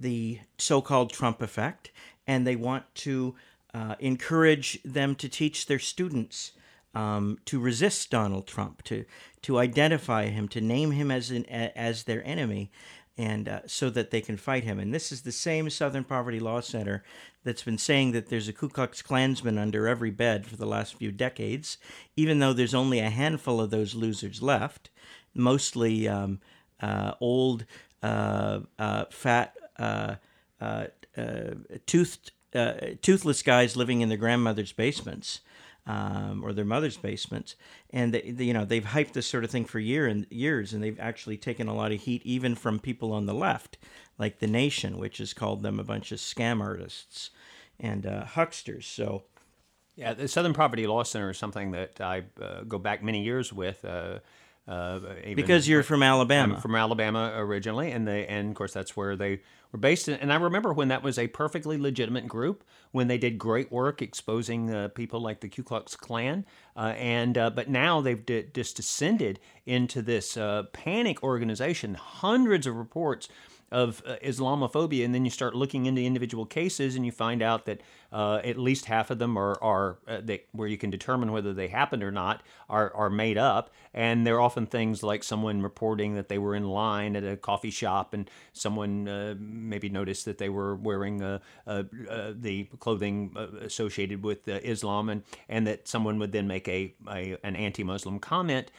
the 0.00 0.38
so-called 0.58 1.12
trump 1.12 1.42
effect 1.42 1.90
and 2.26 2.46
they 2.46 2.56
want 2.56 2.84
to 2.94 3.34
uh, 3.74 3.94
encourage 4.00 4.82
them 4.84 5.14
to 5.14 5.28
teach 5.28 5.66
their 5.66 5.78
students 5.78 6.52
um, 6.94 7.38
to 7.46 7.58
resist 7.58 8.10
Donald 8.10 8.46
Trump, 8.46 8.82
to 8.84 9.04
to 9.42 9.58
identify 9.58 10.26
him, 10.26 10.48
to 10.48 10.60
name 10.60 10.90
him 10.90 11.10
as 11.10 11.30
an 11.30 11.46
as 11.46 12.04
their 12.04 12.24
enemy, 12.26 12.70
and 13.16 13.48
uh, 13.48 13.60
so 13.66 13.90
that 13.90 14.10
they 14.10 14.20
can 14.20 14.36
fight 14.36 14.64
him. 14.64 14.78
And 14.78 14.92
this 14.92 15.10
is 15.10 15.22
the 15.22 15.32
same 15.32 15.70
Southern 15.70 16.04
Poverty 16.04 16.38
Law 16.38 16.60
Center 16.60 17.02
that's 17.44 17.62
been 17.62 17.78
saying 17.78 18.12
that 18.12 18.28
there's 18.28 18.48
a 18.48 18.52
Ku 18.52 18.68
Klux 18.68 19.02
Klansman 19.02 19.58
under 19.58 19.88
every 19.88 20.10
bed 20.10 20.46
for 20.46 20.56
the 20.56 20.66
last 20.66 20.94
few 20.94 21.10
decades, 21.10 21.78
even 22.14 22.38
though 22.38 22.52
there's 22.52 22.74
only 22.74 22.98
a 22.98 23.10
handful 23.10 23.60
of 23.60 23.70
those 23.70 23.94
losers 23.94 24.42
left, 24.42 24.90
mostly 25.34 26.08
um, 26.08 26.40
uh, 26.80 27.14
old, 27.20 27.64
uh, 28.02 28.60
uh, 28.78 29.04
fat, 29.10 29.56
uh, 29.78 30.16
toothed, 31.86 32.32
toothless 33.02 33.42
guys 33.42 33.76
living 33.76 34.00
in 34.00 34.08
their 34.08 34.18
grandmother's 34.18 34.72
basements 34.72 35.40
um, 35.86 36.44
or 36.44 36.52
their 36.52 36.64
mother's 36.64 36.96
basements, 36.96 37.56
and 37.90 38.14
they, 38.14 38.30
they, 38.30 38.44
you 38.44 38.54
know 38.54 38.64
they've 38.64 38.84
hyped 38.84 39.12
this 39.12 39.26
sort 39.26 39.44
of 39.44 39.50
thing 39.50 39.64
for 39.64 39.78
year 39.80 40.06
and 40.06 40.26
years, 40.30 40.72
and 40.72 40.82
they've 40.82 41.00
actually 41.00 41.36
taken 41.36 41.66
a 41.68 41.74
lot 41.74 41.92
of 41.92 42.00
heat 42.00 42.22
even 42.24 42.54
from 42.54 42.78
people 42.78 43.12
on 43.12 43.26
the 43.26 43.34
left, 43.34 43.78
like 44.18 44.38
the 44.38 44.46
Nation, 44.46 44.98
which 44.98 45.18
has 45.18 45.32
called 45.32 45.62
them 45.62 45.80
a 45.80 45.84
bunch 45.84 46.12
of 46.12 46.18
scam 46.18 46.60
artists 46.60 47.30
and 47.80 48.06
uh, 48.06 48.24
hucksters. 48.24 48.86
So. 48.86 49.24
Yeah, 49.94 50.14
the 50.14 50.26
Southern 50.26 50.54
Poverty 50.54 50.86
Law 50.86 51.02
Center 51.02 51.28
is 51.28 51.36
something 51.36 51.72
that 51.72 52.00
I 52.00 52.22
uh, 52.40 52.62
go 52.62 52.78
back 52.78 53.02
many 53.02 53.22
years 53.22 53.52
with. 53.52 53.84
Uh, 53.84 54.20
uh, 54.68 55.00
because 55.34 55.68
you're 55.68 55.82
from 55.82 56.02
Alabama. 56.02 56.54
I'm 56.54 56.60
from 56.60 56.74
Alabama 56.76 57.32
originally, 57.34 57.90
and 57.90 58.06
they 58.06 58.26
and 58.26 58.50
of 58.50 58.54
course 58.54 58.72
that's 58.72 58.96
where 58.96 59.16
they 59.16 59.40
were 59.72 59.78
based. 59.78 60.08
In, 60.08 60.14
and 60.14 60.32
I 60.32 60.36
remember 60.36 60.72
when 60.72 60.88
that 60.88 61.02
was 61.02 61.18
a 61.18 61.26
perfectly 61.28 61.78
legitimate 61.78 62.28
group 62.28 62.62
when 62.92 63.08
they 63.08 63.18
did 63.18 63.38
great 63.38 63.72
work 63.72 64.00
exposing 64.02 64.72
uh, 64.72 64.88
people 64.88 65.20
like 65.20 65.40
the 65.40 65.48
Ku 65.48 65.64
Klux 65.64 65.96
Klan. 65.96 66.44
Uh, 66.76 66.94
and 66.96 67.36
uh, 67.36 67.50
but 67.50 67.68
now 67.68 68.00
they've 68.00 68.24
d- 68.24 68.46
just 68.54 68.76
descended 68.76 69.40
into 69.66 70.00
this 70.00 70.36
uh, 70.36 70.64
panic 70.72 71.22
organization. 71.22 71.94
Hundreds 71.94 72.66
of 72.66 72.76
reports 72.76 73.28
of 73.72 74.02
uh, 74.06 74.16
Islamophobia, 74.22 75.04
and 75.04 75.14
then 75.14 75.24
you 75.24 75.30
start 75.30 75.54
looking 75.54 75.86
into 75.86 76.02
individual 76.02 76.46
cases, 76.46 76.94
and 76.94 77.04
you 77.04 77.10
find 77.10 77.42
out 77.42 77.64
that 77.64 77.80
uh, 78.12 78.40
at 78.44 78.58
least 78.58 78.84
half 78.84 79.10
of 79.10 79.18
them 79.18 79.36
are 79.36 79.60
are 79.62 79.98
uh, 80.06 80.20
that 80.22 80.46
where 80.52 80.68
you 80.68 80.76
can 80.76 80.90
determine 80.90 81.32
whether 81.32 81.52
they 81.54 81.68
happened 81.68 82.02
or 82.02 82.12
not 82.12 82.42
are 82.68 82.94
are 82.94 83.10
made 83.10 83.38
up, 83.38 83.70
and 83.94 84.26
they're 84.26 84.40
often 84.40 84.66
things 84.66 85.02
like 85.02 85.24
someone 85.24 85.62
reporting 85.62 86.14
that 86.14 86.28
they 86.28 86.38
were 86.38 86.54
in 86.54 86.68
line 86.68 87.16
at 87.16 87.24
a 87.24 87.36
coffee 87.36 87.70
shop, 87.70 88.14
and 88.14 88.30
someone 88.52 89.08
uh, 89.08 89.34
maybe 89.38 89.88
noticed 89.88 90.26
that 90.26 90.38
they 90.38 90.50
were 90.50 90.76
wearing 90.76 91.22
uh, 91.22 91.38
uh, 91.66 91.82
the 92.34 92.64
clothing 92.78 93.34
associated 93.62 94.22
with 94.22 94.46
Islam, 94.46 95.08
and 95.08 95.22
and 95.48 95.66
that 95.66 95.88
someone 95.88 96.18
would 96.18 96.32
then 96.32 96.46
make 96.46 96.68
a, 96.68 96.94
a 97.08 97.36
an 97.42 97.56
anti-Muslim 97.56 98.18
comment 98.18 98.70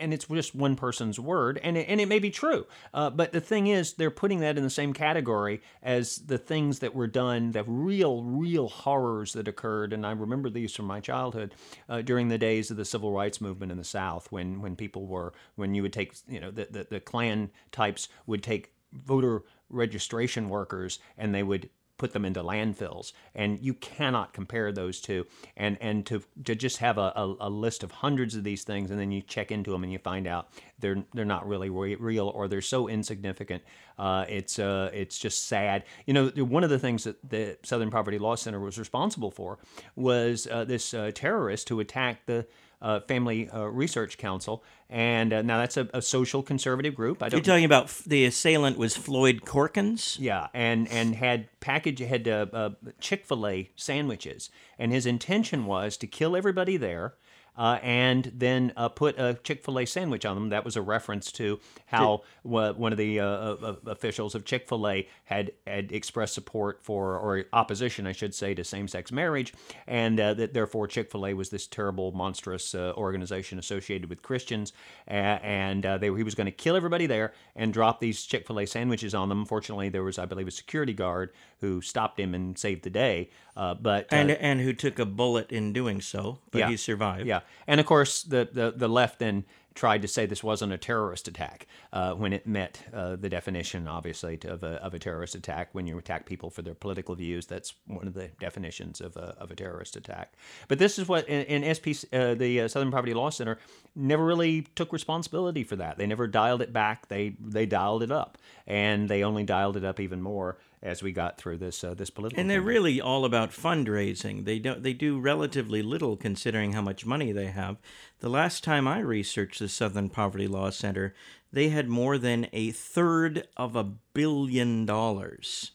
and 0.00 0.12
it's 0.12 0.26
just 0.26 0.54
one 0.54 0.76
person's 0.76 1.20
word, 1.20 1.60
and 1.62 1.76
it, 1.76 1.86
and 1.88 2.00
it 2.00 2.08
may 2.08 2.18
be 2.18 2.30
true. 2.30 2.66
Uh, 2.92 3.10
but 3.10 3.32
the 3.32 3.40
thing 3.40 3.66
is, 3.66 3.92
they're 3.92 4.10
putting 4.10 4.40
that 4.40 4.56
in 4.56 4.64
the 4.64 4.70
same 4.70 4.92
category 4.92 5.60
as 5.82 6.16
the 6.16 6.38
things 6.38 6.80
that 6.80 6.94
were 6.94 7.06
done, 7.06 7.52
the 7.52 7.64
real, 7.64 8.24
real 8.24 8.68
horrors 8.68 9.32
that 9.34 9.46
occurred. 9.46 9.92
And 9.92 10.06
I 10.06 10.12
remember 10.12 10.50
these 10.50 10.74
from 10.74 10.86
my 10.86 11.00
childhood 11.00 11.54
uh, 11.88 12.02
during 12.02 12.28
the 12.28 12.38
days 12.38 12.70
of 12.70 12.76
the 12.76 12.84
civil 12.84 13.12
rights 13.12 13.40
movement 13.40 13.72
in 13.72 13.78
the 13.78 13.84
South, 13.84 14.30
when 14.32 14.60
when 14.60 14.76
people 14.76 15.06
were, 15.06 15.32
when 15.56 15.74
you 15.74 15.82
would 15.82 15.92
take, 15.92 16.14
you 16.28 16.40
know, 16.40 16.50
the 16.50 16.68
the, 16.70 16.86
the 16.90 17.00
Klan 17.00 17.50
types 17.70 18.08
would 18.26 18.42
take 18.42 18.72
voter 18.92 19.42
registration 19.68 20.48
workers 20.48 20.98
and 21.16 21.34
they 21.34 21.42
would 21.42 21.70
put 22.00 22.14
them 22.14 22.24
into 22.24 22.42
landfills. 22.42 23.12
And 23.34 23.60
you 23.60 23.74
cannot 23.74 24.32
compare 24.32 24.72
those 24.72 25.00
two. 25.00 25.26
And 25.56 25.76
and 25.82 26.06
to 26.06 26.22
to 26.44 26.54
just 26.54 26.78
have 26.78 26.96
a, 26.96 27.12
a, 27.14 27.36
a 27.40 27.50
list 27.50 27.84
of 27.84 27.92
hundreds 27.92 28.34
of 28.34 28.42
these 28.42 28.64
things, 28.64 28.90
and 28.90 28.98
then 28.98 29.12
you 29.12 29.20
check 29.20 29.52
into 29.52 29.70
them 29.70 29.84
and 29.84 29.92
you 29.92 29.98
find 29.98 30.26
out 30.26 30.48
they're 30.78 31.04
they're 31.12 31.26
not 31.26 31.46
really 31.46 31.68
real 31.68 32.28
or 32.28 32.48
they're 32.48 32.62
so 32.62 32.88
insignificant. 32.88 33.62
Uh, 33.98 34.24
it's 34.28 34.58
uh, 34.58 34.90
it's 34.94 35.18
just 35.18 35.46
sad. 35.46 35.84
You 36.06 36.14
know, 36.14 36.28
one 36.44 36.64
of 36.64 36.70
the 36.70 36.78
things 36.78 37.04
that 37.04 37.16
the 37.28 37.58
Southern 37.62 37.90
Poverty 37.90 38.18
Law 38.18 38.34
Center 38.34 38.58
was 38.58 38.78
responsible 38.78 39.30
for 39.30 39.58
was 39.94 40.46
uh, 40.50 40.64
this 40.64 40.94
uh, 40.94 41.10
terrorist 41.14 41.68
who 41.68 41.80
attacked 41.80 42.26
the 42.26 42.46
uh, 42.82 43.00
Family 43.00 43.48
uh, 43.50 43.64
Research 43.64 44.18
Council, 44.18 44.64
and 44.88 45.32
uh, 45.32 45.42
now 45.42 45.58
that's 45.58 45.76
a, 45.76 45.88
a, 45.92 46.00
social 46.00 46.42
conservative 46.42 46.94
group. 46.94 47.22
I 47.22 47.28
don't. 47.28 47.38
You're 47.38 47.54
talking 47.54 47.64
about 47.64 47.88
the 48.06 48.24
assailant 48.24 48.78
was 48.78 48.96
Floyd 48.96 49.42
Corkins. 49.44 50.16
Yeah, 50.18 50.48
and 50.54 50.88
and 50.88 51.14
had 51.14 51.48
package 51.60 52.00
had 52.00 52.26
uh, 52.26 52.46
uh, 52.52 52.70
Chick 53.00 53.26
Fil 53.26 53.46
A 53.46 53.70
sandwiches, 53.76 54.50
and 54.78 54.92
his 54.92 55.06
intention 55.06 55.66
was 55.66 55.96
to 55.98 56.06
kill 56.06 56.36
everybody 56.36 56.76
there 56.76 57.14
uh, 57.56 57.78
and 57.82 58.32
then 58.34 58.72
uh, 58.76 58.88
put 58.88 59.18
a 59.18 59.38
Chick 59.42 59.64
fil 59.64 59.78
A 59.78 59.84
sandwich 59.84 60.24
on 60.24 60.34
them. 60.34 60.48
That 60.48 60.64
was 60.64 60.76
a 60.76 60.82
reference 60.82 61.30
to 61.32 61.60
how 61.86 62.22
one 62.42 62.92
of 62.92 62.98
the 62.98 63.20
uh, 63.20 63.26
uh, 63.26 63.56
uh, 63.62 63.90
officials 63.90 64.34
of 64.34 64.44
Chick 64.44 64.68
fil 64.68 64.88
A 64.88 65.08
had, 65.24 65.52
had 65.66 65.92
expressed 65.92 66.34
support 66.34 66.82
for, 66.82 67.18
or 67.18 67.44
opposition, 67.52 68.06
I 68.06 68.12
should 68.12 68.34
say, 68.34 68.54
to 68.54 68.64
same 68.64 68.88
sex 68.88 69.12
marriage, 69.12 69.52
and 69.86 70.18
uh, 70.18 70.34
that 70.34 70.54
therefore 70.54 70.86
Chick 70.86 71.10
fil 71.10 71.26
A 71.26 71.34
was 71.34 71.50
this 71.50 71.66
terrible, 71.66 72.12
monstrous 72.12 72.74
organization 72.74 73.58
associated 73.58 74.08
with 74.08 74.22
Christians. 74.22 74.72
and 75.06 75.84
they, 75.84 76.06
he 76.06 76.22
was 76.22 76.34
going 76.34 76.46
to 76.46 76.52
kill 76.52 76.76
everybody 76.76 77.06
there 77.06 77.32
and 77.54 77.72
drop 77.72 78.00
these 78.00 78.24
Chick 78.24 78.46
fil 78.46 78.60
A 78.60 78.66
sandwiches 78.66 79.14
on 79.14 79.28
them. 79.28 79.44
Fortunately, 79.44 79.88
there 79.88 80.02
was, 80.02 80.18
I 80.18 80.24
believe, 80.24 80.48
a 80.48 80.52
security 80.52 80.92
guard 80.92 81.30
who 81.60 81.82
stopped 81.82 82.18
him 82.18 82.34
and 82.34 82.56
saved 82.56 82.84
the 82.84 82.90
day. 82.90 83.30
but 83.54 84.06
and, 84.10 84.30
and 84.30 84.60
who 84.60 84.72
took 84.72 84.98
a 84.98 85.04
bullet 85.04 85.52
in 85.52 85.72
doing 85.72 86.00
so, 86.00 86.38
but 86.50 86.60
yeah, 86.60 86.68
he 86.68 86.76
survived. 86.76 87.26
Yeah. 87.26 87.40
And 87.66 87.80
of 87.80 87.86
course, 87.86 88.22
the, 88.22 88.48
the, 88.52 88.72
the 88.76 88.88
left 88.88 89.18
then 89.18 89.44
tried 89.74 90.02
to 90.02 90.08
say 90.08 90.26
this 90.26 90.42
wasn't 90.42 90.72
a 90.72 90.78
terrorist 90.78 91.28
attack 91.28 91.66
uh, 91.92 92.12
when 92.14 92.32
it 92.32 92.46
met 92.46 92.82
uh, 92.92 93.16
the 93.16 93.28
definition, 93.28 93.86
obviously, 93.86 94.38
of 94.44 94.62
a, 94.62 94.82
of 94.82 94.94
a 94.94 94.98
terrorist 94.98 95.34
attack. 95.34 95.68
When 95.72 95.86
you 95.86 95.96
attack 95.96 96.26
people 96.26 96.50
for 96.50 96.62
their 96.62 96.74
political 96.74 97.14
views, 97.14 97.46
that's 97.46 97.74
one 97.86 98.06
of 98.06 98.14
the 98.14 98.28
definitions 98.40 99.00
of 99.00 99.16
a, 99.16 99.36
of 99.38 99.50
a 99.50 99.54
terrorist 99.54 99.96
attack. 99.96 100.34
But 100.68 100.78
this 100.78 100.98
is 100.98 101.08
what 101.08 101.28
in, 101.28 101.62
in 101.62 101.74
SP, 101.74 101.94
uh, 102.12 102.34
the 102.34 102.62
uh, 102.62 102.68
Southern 102.68 102.90
Poverty 102.90 103.14
Law 103.14 103.30
Center 103.30 103.58
never 103.94 104.24
really 104.24 104.62
took 104.74 104.92
responsibility 104.92 105.64
for 105.64 105.76
that. 105.76 105.98
They 105.98 106.06
never 106.06 106.26
dialed 106.26 106.62
it 106.62 106.72
back. 106.72 107.08
They 107.08 107.36
they 107.40 107.66
dialed 107.66 108.02
it 108.02 108.10
up, 108.10 108.38
and 108.66 109.08
they 109.08 109.22
only 109.22 109.44
dialed 109.44 109.76
it 109.76 109.84
up 109.84 110.00
even 110.00 110.20
more 110.20 110.58
as 110.82 111.02
we 111.02 111.12
got 111.12 111.36
through 111.36 111.58
this 111.58 111.84
uh, 111.84 111.94
this 111.94 112.10
political. 112.10 112.40
And 112.40 112.48
they're 112.48 112.58
campaign. 112.58 112.74
really 112.74 113.00
all 113.00 113.24
about 113.24 113.50
fundraising. 113.50 114.44
They 114.44 114.58
don't 114.58 114.82
they 114.82 114.92
do 114.92 115.18
relatively 115.18 115.82
little 115.82 116.16
considering 116.16 116.72
how 116.72 116.82
much 116.82 117.04
money 117.04 117.32
they 117.32 117.48
have. 117.48 117.76
The 118.20 118.30
last 118.30 118.64
time 118.64 118.88
I 118.88 119.00
researched 119.00 119.58
the 119.58 119.68
Southern 119.68 120.08
Poverty 120.08 120.46
Law 120.46 120.70
Center, 120.70 121.14
they 121.52 121.68
had 121.68 121.88
more 121.88 122.18
than 122.18 122.46
a 122.52 122.70
third 122.70 123.46
of 123.56 123.76
a 123.76 123.84
billion 123.84 124.86
dollars 124.86 125.72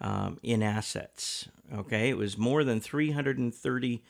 um, 0.00 0.38
in 0.42 0.62
assets. 0.62 1.48
Okay, 1.72 2.10
it 2.10 2.18
was 2.18 2.36
more 2.36 2.64
than 2.64 2.80
three 2.80 3.12
hundred 3.12 3.38
and 3.38 3.54
thirty 3.54 4.02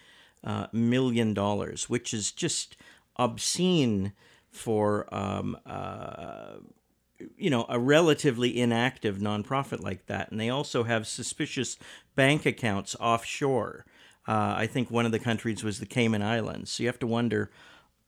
uh, 0.42 0.66
million 0.72 1.32
dollars, 1.32 1.88
which 1.88 2.12
is 2.12 2.32
just 2.32 2.76
obscene 3.16 4.12
for 4.50 5.12
um, 5.14 5.56
uh, 5.64 6.54
you 7.36 7.50
know, 7.50 7.66
a 7.68 7.78
relatively 7.78 8.60
inactive 8.60 9.18
nonprofit 9.18 9.80
like 9.80 10.06
that. 10.06 10.30
And 10.30 10.40
they 10.40 10.50
also 10.50 10.84
have 10.84 11.06
suspicious 11.06 11.78
bank 12.14 12.46
accounts 12.46 12.96
offshore. 12.98 13.86
Uh, 14.26 14.54
I 14.56 14.66
think 14.66 14.90
one 14.90 15.06
of 15.06 15.12
the 15.12 15.18
countries 15.18 15.62
was 15.62 15.78
the 15.78 15.86
Cayman 15.86 16.22
Islands. 16.22 16.70
So 16.70 16.82
you 16.82 16.88
have 16.88 16.98
to 17.00 17.06
wonder, 17.06 17.50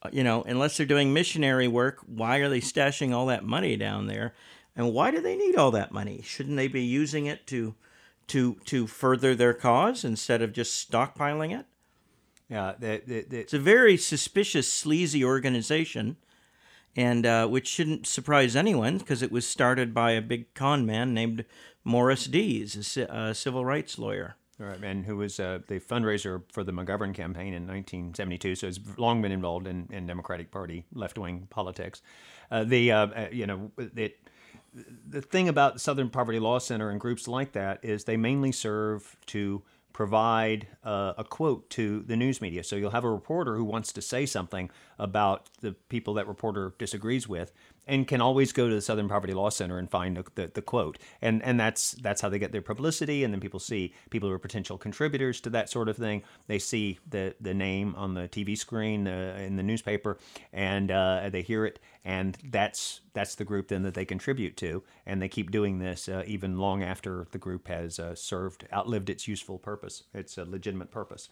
uh, 0.02 0.08
you 0.12 0.24
know, 0.24 0.42
unless 0.42 0.76
they're 0.76 0.86
doing 0.86 1.12
missionary 1.12 1.68
work, 1.68 2.00
why 2.06 2.38
are 2.38 2.48
they 2.48 2.60
stashing 2.60 3.14
all 3.14 3.26
that 3.26 3.44
money 3.44 3.76
down 3.76 4.06
there? 4.06 4.34
And 4.74 4.92
why 4.92 5.10
do 5.10 5.20
they 5.20 5.36
need 5.36 5.56
all 5.56 5.70
that 5.72 5.92
money? 5.92 6.22
Shouldn't 6.24 6.56
they 6.56 6.68
be 6.68 6.82
using 6.82 7.26
it 7.26 7.46
to 7.48 7.74
to 8.28 8.56
to 8.64 8.86
further 8.86 9.34
their 9.34 9.54
cause 9.54 10.04
instead 10.04 10.42
of 10.42 10.52
just 10.52 10.90
stockpiling 10.90 11.58
it? 11.58 11.66
Yeah, 12.48 12.74
the, 12.78 13.02
the, 13.04 13.22
the, 13.22 13.38
it's 13.40 13.54
a 13.54 13.58
very 13.58 13.96
suspicious, 13.96 14.72
sleazy 14.72 15.24
organization 15.24 16.16
and 16.96 17.26
uh, 17.26 17.46
which 17.46 17.68
shouldn't 17.68 18.06
surprise 18.06 18.56
anyone 18.56 18.98
because 18.98 19.22
it 19.22 19.30
was 19.30 19.46
started 19.46 19.92
by 19.92 20.12
a 20.12 20.22
big 20.22 20.52
con 20.54 20.86
man 20.86 21.12
named 21.12 21.44
Morris 21.84 22.24
Dees, 22.24 22.96
a, 22.96 23.34
civil 23.34 23.64
rights 23.64 23.98
lawyer. 23.98 24.36
All 24.58 24.66
right, 24.66 24.82
and 24.82 25.04
who 25.04 25.18
was 25.18 25.38
uh, 25.38 25.58
the 25.68 25.78
fundraiser 25.78 26.42
for 26.50 26.64
the 26.64 26.72
McGovern 26.72 27.12
campaign 27.12 27.52
in 27.52 27.66
1972. 27.66 28.54
So 28.54 28.66
has 28.66 28.80
long 28.96 29.20
been 29.20 29.30
involved 29.30 29.66
in, 29.66 29.86
in 29.92 30.06
Democratic 30.06 30.50
Party 30.50 30.86
left 30.94 31.18
wing 31.18 31.46
politics. 31.50 32.00
Uh, 32.50 32.64
the 32.64 32.90
uh, 32.90 33.06
uh, 33.08 33.28
you 33.30 33.46
know 33.46 33.70
it, 33.76 34.18
the 35.06 35.20
thing 35.20 35.48
about 35.48 35.80
Southern 35.80 36.08
Poverty 36.08 36.38
Law 36.38 36.58
Center 36.58 36.88
and 36.88 36.98
groups 36.98 37.28
like 37.28 37.52
that 37.52 37.80
is 37.82 38.04
they 38.04 38.16
mainly 38.16 38.50
serve 38.50 39.16
to 39.26 39.62
provide 39.96 40.68
uh, 40.84 41.14
a 41.16 41.24
quote 41.24 41.70
to 41.70 42.02
the 42.02 42.14
news 42.14 42.42
media. 42.42 42.62
So 42.62 42.76
you'll 42.76 42.90
have 42.90 43.02
a 43.02 43.10
reporter 43.10 43.56
who 43.56 43.64
wants 43.64 43.94
to 43.94 44.02
say 44.02 44.26
something 44.26 44.68
about 44.98 45.48
the 45.62 45.72
people 45.88 46.12
that 46.14 46.28
reporter 46.28 46.74
disagrees 46.76 47.26
with, 47.26 47.50
and 47.86 48.06
can 48.06 48.20
always 48.20 48.52
go 48.52 48.68
to 48.68 48.74
the 48.74 48.80
Southern 48.80 49.08
Poverty 49.08 49.32
Law 49.32 49.50
Center 49.50 49.78
and 49.78 49.90
find 49.90 50.16
the, 50.16 50.24
the, 50.34 50.50
the, 50.54 50.62
quote. 50.62 50.98
And 51.22 51.42
and 51.42 51.58
that's 51.58 51.92
that's 51.92 52.20
how 52.20 52.28
they 52.28 52.38
get 52.38 52.52
their 52.52 52.62
publicity. 52.62 53.24
And 53.24 53.32
then 53.32 53.40
people 53.40 53.60
see 53.60 53.94
people 54.10 54.28
who 54.28 54.34
are 54.34 54.38
potential 54.38 54.78
contributors 54.78 55.40
to 55.42 55.50
that 55.50 55.70
sort 55.70 55.88
of 55.88 55.96
thing. 55.96 56.22
They 56.46 56.58
see 56.58 56.98
the 57.08 57.34
the 57.40 57.54
name 57.54 57.94
on 57.96 58.14
the 58.14 58.28
TV 58.28 58.56
screen 58.56 59.06
uh, 59.06 59.38
in 59.38 59.56
the 59.56 59.62
newspaper, 59.62 60.18
and 60.52 60.90
uh, 60.90 61.30
they 61.30 61.42
hear 61.42 61.64
it, 61.64 61.78
and 62.04 62.36
that's 62.44 63.00
that's 63.12 63.34
the 63.36 63.44
group 63.44 63.68
then 63.68 63.82
that 63.82 63.94
they 63.94 64.04
contribute 64.04 64.56
to, 64.58 64.82
and 65.06 65.22
they 65.22 65.28
keep 65.28 65.50
doing 65.50 65.78
this 65.78 66.08
uh, 66.08 66.22
even 66.26 66.58
long 66.58 66.82
after 66.82 67.26
the 67.30 67.38
group 67.38 67.68
has 67.68 67.98
uh, 67.98 68.14
served 68.14 68.66
outlived 68.72 69.10
its 69.10 69.28
useful 69.28 69.58
purpose, 69.58 70.04
its 70.12 70.36
a 70.38 70.44
legitimate 70.44 70.90
purpose. 70.90 71.30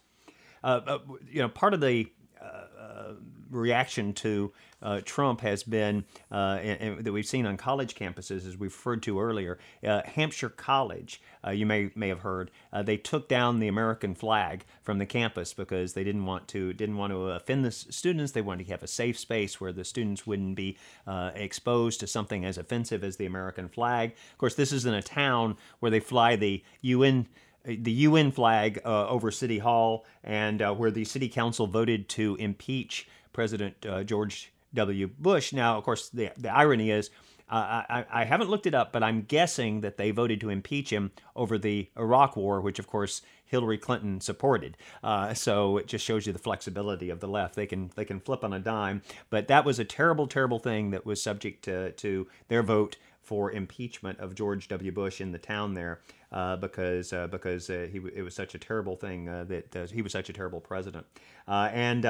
Uh, 0.65 0.81
uh, 0.87 0.99
you 1.29 1.41
know, 1.41 1.47
part 1.49 1.75
of 1.75 1.79
the 1.79 2.07
uh, 2.07 2.24
Uh, 2.41 2.81
uh, 2.81 3.13
reaction 3.51 4.11
to 4.11 4.51
uh, 4.81 4.99
Trump 5.05 5.39
has 5.41 5.63
been 5.63 6.03
uh, 6.31 6.57
and, 6.61 6.81
and 6.81 7.05
that 7.05 7.13
we've 7.13 7.25
seen 7.25 7.45
on 7.45 7.55
college 7.57 7.95
campuses, 7.95 8.45
as 8.47 8.57
we 8.57 8.67
referred 8.67 9.01
to 9.03 9.19
earlier. 9.19 9.57
Uh, 9.85 10.01
Hampshire 10.03 10.49
College, 10.49 11.21
you 11.51 11.65
may 11.65 11.91
may 11.95 12.09
have 12.09 12.19
heard, 12.19 12.49
they 12.83 12.97
took 12.97 13.29
down 13.29 13.59
the 13.59 13.67
American 13.67 14.15
flag 14.15 14.65
from 14.81 14.97
the 14.97 15.05
campus 15.05 15.53
because 15.53 15.93
they 15.93 16.03
didn't 16.03 16.25
want 16.25 16.47
to 16.49 16.73
didn't 16.73 16.97
want 16.97 17.13
to 17.13 17.29
offend 17.29 17.63
the 17.63 17.71
students. 17.71 18.31
They 18.31 18.41
wanted 18.41 18.65
to 18.65 18.71
have 18.71 18.83
a 18.83 18.87
safe 18.87 19.17
space 19.17 19.61
where 19.61 19.71
the 19.71 19.85
students 19.85 20.25
wouldn't 20.25 20.55
be 20.55 20.77
exposed 21.07 21.99
to 21.99 22.07
something 22.07 22.43
as 22.43 22.57
offensive 22.57 23.03
as 23.03 23.17
the 23.17 23.27
American 23.27 23.69
flag. 23.69 24.11
Of 24.31 24.37
course, 24.39 24.55
this 24.55 24.71
is 24.71 24.85
in 24.85 24.93
a 24.95 25.03
town 25.03 25.57
where 25.79 25.91
they 25.91 25.99
fly 25.99 26.35
the 26.35 26.63
UN 26.81 27.27
the 27.65 27.91
UN 27.91 28.31
flag 28.31 28.79
uh, 28.85 29.07
over 29.07 29.31
City 29.31 29.59
Hall, 29.59 30.05
and 30.23 30.61
uh, 30.61 30.73
where 30.73 30.91
the 30.91 31.05
City 31.05 31.29
Council 31.29 31.67
voted 31.67 32.07
to 32.09 32.35
impeach 32.35 33.07
President 33.33 33.85
uh, 33.85 34.03
George 34.03 34.53
W. 34.73 35.07
Bush. 35.07 35.53
Now, 35.53 35.77
of 35.77 35.83
course, 35.83 36.09
the, 36.09 36.31
the 36.37 36.49
irony 36.49 36.91
is, 36.91 37.09
I, 37.49 38.05
I, 38.11 38.25
haven't 38.25 38.49
looked 38.49 38.65
it 38.65 38.73
up, 38.73 38.91
but 38.91 39.03
I'm 39.03 39.21
guessing 39.21 39.81
that 39.81 39.97
they 39.97 40.09
voted 40.09 40.41
to 40.41 40.49
impeach 40.49 40.91
him 40.91 41.11
over 41.35 41.59
the 41.59 41.89
Iraq 41.95 42.35
War, 42.35 42.59
which, 42.59 42.79
of 42.79 42.87
course, 42.87 43.21
Hillary 43.45 43.77
Clinton 43.77 44.19
supported. 44.19 44.77
Uh, 45.03 45.33
so 45.33 45.77
it 45.77 45.87
just 45.87 46.03
shows 46.03 46.25
you 46.25 46.33
the 46.33 46.39
flexibility 46.39 47.09
of 47.09 47.19
the 47.19 47.27
left. 47.27 47.55
They 47.55 47.67
can 47.67 47.91
they 47.95 48.05
can 48.05 48.19
flip 48.19 48.43
on 48.43 48.51
a 48.51 48.59
dime. 48.59 49.03
But 49.29 49.47
that 49.47 49.63
was 49.63 49.77
a 49.77 49.85
terrible, 49.85 50.27
terrible 50.27 50.59
thing 50.59 50.89
that 50.91 51.05
was 51.05 51.21
subject 51.21 51.63
to 51.65 51.91
to 51.91 52.27
their 52.47 52.63
vote 52.63 52.97
for 53.25 53.51
impeachment 53.51 54.19
of 54.19 54.35
George 54.35 54.67
W. 54.67 54.91
Bush 54.91 55.19
in 55.19 55.31
the 55.31 55.39
town 55.39 55.73
there 55.73 56.01
uh, 56.31 56.55
because 56.57 57.11
uh, 57.11 57.27
because 57.27 57.69
uh, 57.69 57.87
he 57.91 57.99
it 58.13 58.21
was 58.21 58.35
such 58.35 58.55
a 58.55 58.59
terrible 58.59 58.95
thing 58.95 59.27
uh, 59.27 59.43
that 59.45 59.75
uh, 59.75 59.87
he 59.87 60.01
was 60.01 60.11
such 60.11 60.29
a 60.29 60.33
terrible 60.33 60.59
president, 60.59 61.05
uh, 61.47 61.69
and 61.73 62.03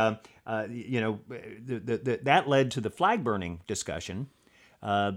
you 0.69 0.99
know 0.99 1.19
the, 1.29 1.79
the, 1.79 1.97
the, 1.97 2.19
that 2.23 2.49
led 2.49 2.71
to 2.71 2.81
the 2.81 2.89
flag 2.89 3.23
burning 3.23 3.61
discussion. 3.67 4.27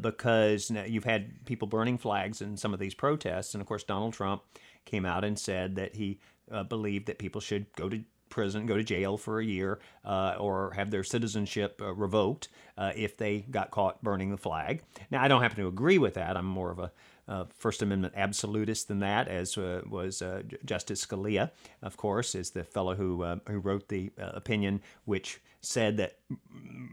because 0.01 0.71
you've 0.87 1.05
had 1.05 1.45
people 1.45 1.67
burning 1.67 1.99
flags 1.99 2.41
in 2.41 2.57
some 2.57 2.73
of 2.73 2.81
these 2.81 2.95
protests, 2.95 3.55
and 3.55 3.61
of 3.61 3.67
course 3.67 3.83
Donald 3.83 4.15
Trump 4.15 4.43
came 4.85 5.05
out 5.05 5.25
and 5.25 5.39
said 5.39 5.77
that 5.77 5.97
he 5.97 6.21
believed 6.69 7.07
that 7.07 7.19
people 7.19 7.41
should 7.41 7.67
go 7.77 7.89
to 7.89 8.03
prison, 8.31 8.67
go 8.67 8.77
to 8.77 8.85
jail 8.85 9.17
for 9.17 9.41
a 9.41 9.45
year, 9.45 9.79
uh, 10.05 10.37
or 10.39 10.73
have 10.73 10.91
their 10.91 11.05
citizenship 11.05 11.81
uh, 11.83 11.93
revoked 11.95 12.49
uh, 12.77 12.93
if 12.97 13.17
they 13.17 13.41
got 13.51 13.71
caught 13.71 14.03
burning 14.03 14.31
the 14.31 14.37
flag. 14.37 14.83
Now, 15.11 15.23
I 15.23 15.29
don't 15.29 15.43
happen 15.43 15.59
to 15.59 15.69
agree 15.69 15.99
with 15.99 16.15
that. 16.15 16.37
I'm 16.37 16.47
more 16.47 16.71
of 16.71 16.79
a 16.79 16.93
uh, 17.29 17.45
First 17.57 17.83
Amendment 17.83 18.15
absolutist 18.17 18.89
than 18.89 19.01
that, 19.01 19.29
as 19.29 19.57
uh, 19.59 19.83
was 19.89 20.23
uh, 20.23 20.43
Justice 20.65 21.05
Scalia, 21.05 21.51
of 21.83 21.97
course, 21.97 22.35
is 22.35 22.51
the 22.51 22.65
fellow 22.65 22.95
who 22.95 23.23
uh, 23.23 23.37
who 23.47 23.59
wrote 23.59 23.89
the 23.89 24.11
uh, 24.21 24.31
opinion 24.35 24.81
which 25.05 25.41
said 25.61 25.97
that 25.97 26.19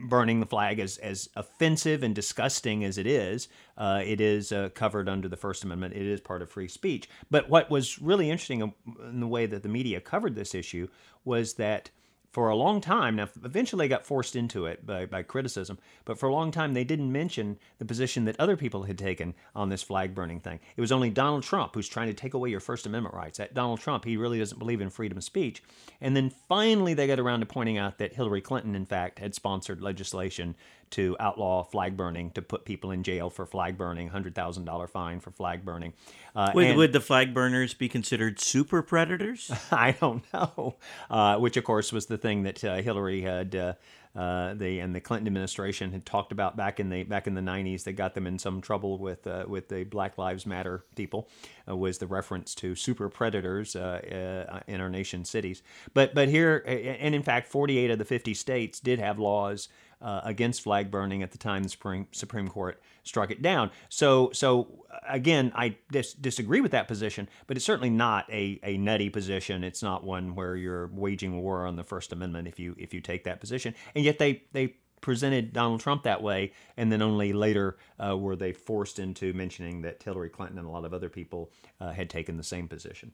burning 0.10 0.40
the 0.40 0.46
flag 0.46 0.80
is 0.80 0.98
as 0.98 1.30
offensive 1.36 2.02
and 2.02 2.16
disgusting 2.16 2.84
as 2.84 2.98
it 2.98 3.06
is, 3.06 3.48
uh, 3.78 4.02
it 4.04 4.20
is 4.20 4.52
covered 4.74 5.08
under 5.08 5.30
the 5.30 5.38
First 5.38 5.64
Amendment. 5.64 5.94
It 5.94 6.02
is 6.02 6.20
part 6.20 6.42
of 6.42 6.50
free 6.50 6.68
speech. 6.68 7.08
But 7.30 7.48
what 7.48 7.70
was 7.70 8.02
really 8.02 8.30
interesting 8.30 8.74
in 9.04 9.20
the 9.20 9.28
way 9.28 9.46
that 9.46 9.62
the 9.62 9.70
media 9.70 10.02
covered 10.02 10.36
this 10.36 10.56
issue 10.56 10.88
was 11.24 11.54
that 11.54 11.92
for 12.36 12.50
a 12.50 12.56
long 12.58 12.82
time, 12.82 13.16
now 13.16 13.30
eventually 13.46 13.86
they 13.86 13.88
got 13.88 14.06
forced 14.06 14.36
into 14.36 14.66
it 14.66 14.86
by, 14.86 15.06
by 15.06 15.24
criticism, 15.24 15.80
but 16.04 16.20
for 16.20 16.28
a 16.28 16.34
long 16.34 16.52
time 16.52 16.74
they 16.74 16.84
didn't 16.84 17.10
mention 17.10 17.58
the 17.78 17.86
position 17.86 18.26
that 18.26 18.38
other 18.38 18.58
people 18.58 18.84
had 18.84 18.98
taken 18.98 19.34
on 19.56 19.70
this 19.70 19.82
flag 19.82 20.14
burning 20.14 20.42
thing. 20.42 20.60
It 20.76 20.82
was 20.82 20.92
only 20.92 21.10
Donald 21.10 21.44
Trump 21.44 21.74
who's 21.74 21.88
trying 21.88 22.10
to 22.10 22.14
take 22.14 22.34
away 22.34 22.50
your 22.50 22.60
First 22.60 22.86
Amendment 22.86 23.16
rights. 23.16 23.38
That 23.38 23.54
Donald 23.54 23.80
Trump, 23.80 24.04
he 24.04 24.18
really 24.18 24.38
doesn't 24.38 24.60
believe 24.60 24.82
in 24.82 24.90
freedom 24.90 25.18
of 25.18 25.24
speech. 25.24 25.64
And 26.02 26.14
then 26.14 26.30
finally 26.30 26.94
they 26.94 27.08
got 27.08 27.22
around 27.22 27.40
to 27.40 27.46
pointing 27.46 27.78
out 27.78 28.00
that 28.00 28.16
Hillary 28.16 28.42
Clinton, 28.42 28.76
in 28.76 28.86
fact, 28.86 29.20
had 29.20 29.34
sponsored 29.34 29.80
legislation 29.80 30.58
to 30.92 31.16
outlaw 31.20 31.64
flag 31.64 31.98
burning, 31.98 32.32
to 32.32 32.42
put 32.42 32.66
people 32.66 32.92
in 32.92 33.04
jail 33.04 33.30
for 33.30 33.46
flag 33.46 33.78
burning, 33.78 34.10
$100,000 34.10 34.90
fine 34.90 35.20
for 35.20 35.32
flag 35.32 35.66
burning. 35.66 35.94
Uh, 36.36 36.52
would, 36.54 36.68
and, 36.68 36.78
would 36.78 36.94
the 36.94 37.02
flag 37.02 37.34
burners 37.34 37.74
be 37.74 37.90
considered 37.90 38.40
super 38.40 38.82
predators? 38.82 39.52
I 39.72 39.92
don't 39.92 40.24
know. 40.34 40.76
Uh, 41.10 41.38
which, 41.38 41.58
of 41.58 41.64
course, 41.64 41.92
was 41.92 42.06
the 42.06 42.18
thing 42.18 42.44
that 42.44 42.64
uh, 42.64 42.82
Hillary 42.82 43.22
had. 43.22 43.56
Uh, 43.56 43.74
uh, 44.16 44.54
the 44.54 44.80
and 44.80 44.96
the 44.96 45.02
Clinton 45.02 45.28
administration 45.28 45.92
had 45.92 46.06
talked 46.06 46.32
about 46.32 46.56
back 46.56 46.80
in 46.80 46.90
the 46.90 47.04
back 47.04 47.28
in 47.28 47.34
the 47.34 47.42
90s 47.42 47.84
that 47.84 47.94
got 47.94 48.14
them 48.14 48.26
in 48.26 48.40
some 48.40 48.62
trouble 48.62 48.98
with 48.98 49.28
uh, 49.28 49.44
with 49.46 49.68
the 49.68 49.84
Black 49.84 50.18
Lives 50.18 50.46
Matter 50.46 50.86
people 50.96 51.28
uh, 51.68 51.76
was 51.76 51.98
the 51.98 52.08
reference 52.08 52.56
to 52.56 52.76
super 52.76 53.10
predators 53.10 53.76
uh, 53.76 54.48
uh, 54.50 54.60
in 54.68 54.80
our 54.80 54.90
nation's 54.90 55.30
cities. 55.30 55.62
But 55.94 56.16
but 56.16 56.30
here 56.30 56.64
and 56.66 57.14
in 57.14 57.24
fact 57.24 57.50
48 57.50 57.92
of 57.92 58.00
the 58.00 58.06
50 58.06 58.34
states 58.34 58.80
did 58.80 59.00
have 59.00 59.20
laws 59.20 59.68
uh, 60.06 60.22
against 60.24 60.62
flag 60.62 60.92
burning 60.92 61.24
at 61.24 61.32
the 61.32 61.38
time 61.38 61.64
the 61.64 61.70
Supreme, 61.70 62.08
Supreme 62.12 62.48
Court 62.48 62.80
struck 63.04 63.32
it 63.32 63.42
down. 63.42 63.72
So, 63.90 64.30
so 64.34 64.86
again, 65.10 65.52
I 65.56 65.78
dis- 65.92 66.14
disagree 66.14 66.62
with 66.62 66.72
that 66.72 66.88
position, 66.88 67.28
but 67.48 67.58
it's 67.58 67.66
certainly 67.66 67.90
not 67.90 68.30
a, 68.32 68.60
a 68.62 68.78
nutty 68.78 69.10
position. 69.10 69.64
It's 69.64 69.82
not 69.82 70.04
one 70.04 70.36
where 70.36 70.56
you're 70.56 70.88
waging 70.94 71.42
war 71.42 71.66
on 71.66 71.76
the 71.76 71.84
First 71.84 72.14
Amendment 72.14 72.48
if 72.48 72.60
you 72.60 72.76
if 72.78 72.94
you 72.94 73.02
take 73.02 73.24
that 73.24 73.40
position. 73.40 73.74
And 73.96 74.06
yet 74.06 74.20
they 74.20 74.44
they 74.54 74.76
presented 75.02 75.54
Donald 75.54 75.80
Trump 75.80 76.04
that 76.04 76.22
way, 76.22 76.52
and 76.78 76.92
then 76.92 77.02
only 77.02 77.34
later 77.34 77.78
uh, 78.00 78.16
were 78.16 78.36
they 78.36 78.54
forced 78.54 79.00
into 79.00 79.34
mentioning 79.34 79.82
that 79.82 80.02
Hillary 80.04 80.30
Clinton 80.30 80.60
and 80.60 80.68
a 80.68 80.72
lot 80.72 80.86
of 80.86 80.94
other 80.94 81.10
people 81.10 81.52
uh, 81.82 81.92
had 81.92 82.12
taken 82.12 82.38
the 82.38 82.44
same 82.44 82.68
position. 82.68 83.12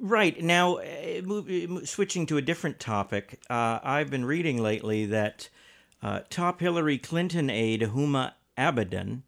Right 0.00 0.42
now, 0.42 0.76
uh, 0.76 1.22
uh, 1.26 1.84
switching 1.84 2.26
to 2.26 2.36
a 2.36 2.42
different 2.42 2.78
topic, 2.78 3.40
uh, 3.48 3.78
I've 3.82 4.10
been 4.10 4.26
reading 4.26 4.62
lately 4.62 5.06
that 5.06 5.48
uh, 6.02 6.20
top 6.28 6.60
Hillary 6.60 6.98
Clinton 6.98 7.48
aide 7.48 7.80
Huma 7.80 8.32
Abedin, 8.58 9.22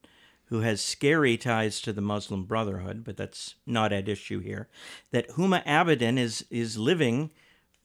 who 0.46 0.60
has 0.60 0.82
scary 0.82 1.38
ties 1.38 1.80
to 1.80 1.92
the 1.92 2.02
Muslim 2.02 2.44
Brotherhood, 2.44 3.02
but 3.02 3.16
that's 3.16 3.54
not 3.64 3.92
at 3.92 4.08
issue 4.08 4.40
here, 4.40 4.68
that 5.10 5.30
Huma 5.30 5.64
Abedin 5.64 6.18
is 6.18 6.44
is 6.50 6.76
living 6.76 7.30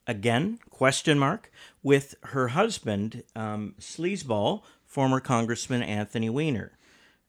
again 0.06 0.58
question 0.68 1.18
mark 1.18 1.50
with 1.82 2.14
her 2.22 2.48
husband 2.48 3.22
um, 3.34 3.74
sleazeball 3.80 4.62
former 4.84 5.20
Congressman 5.20 5.82
Anthony 5.82 6.28
Weiner. 6.28 6.72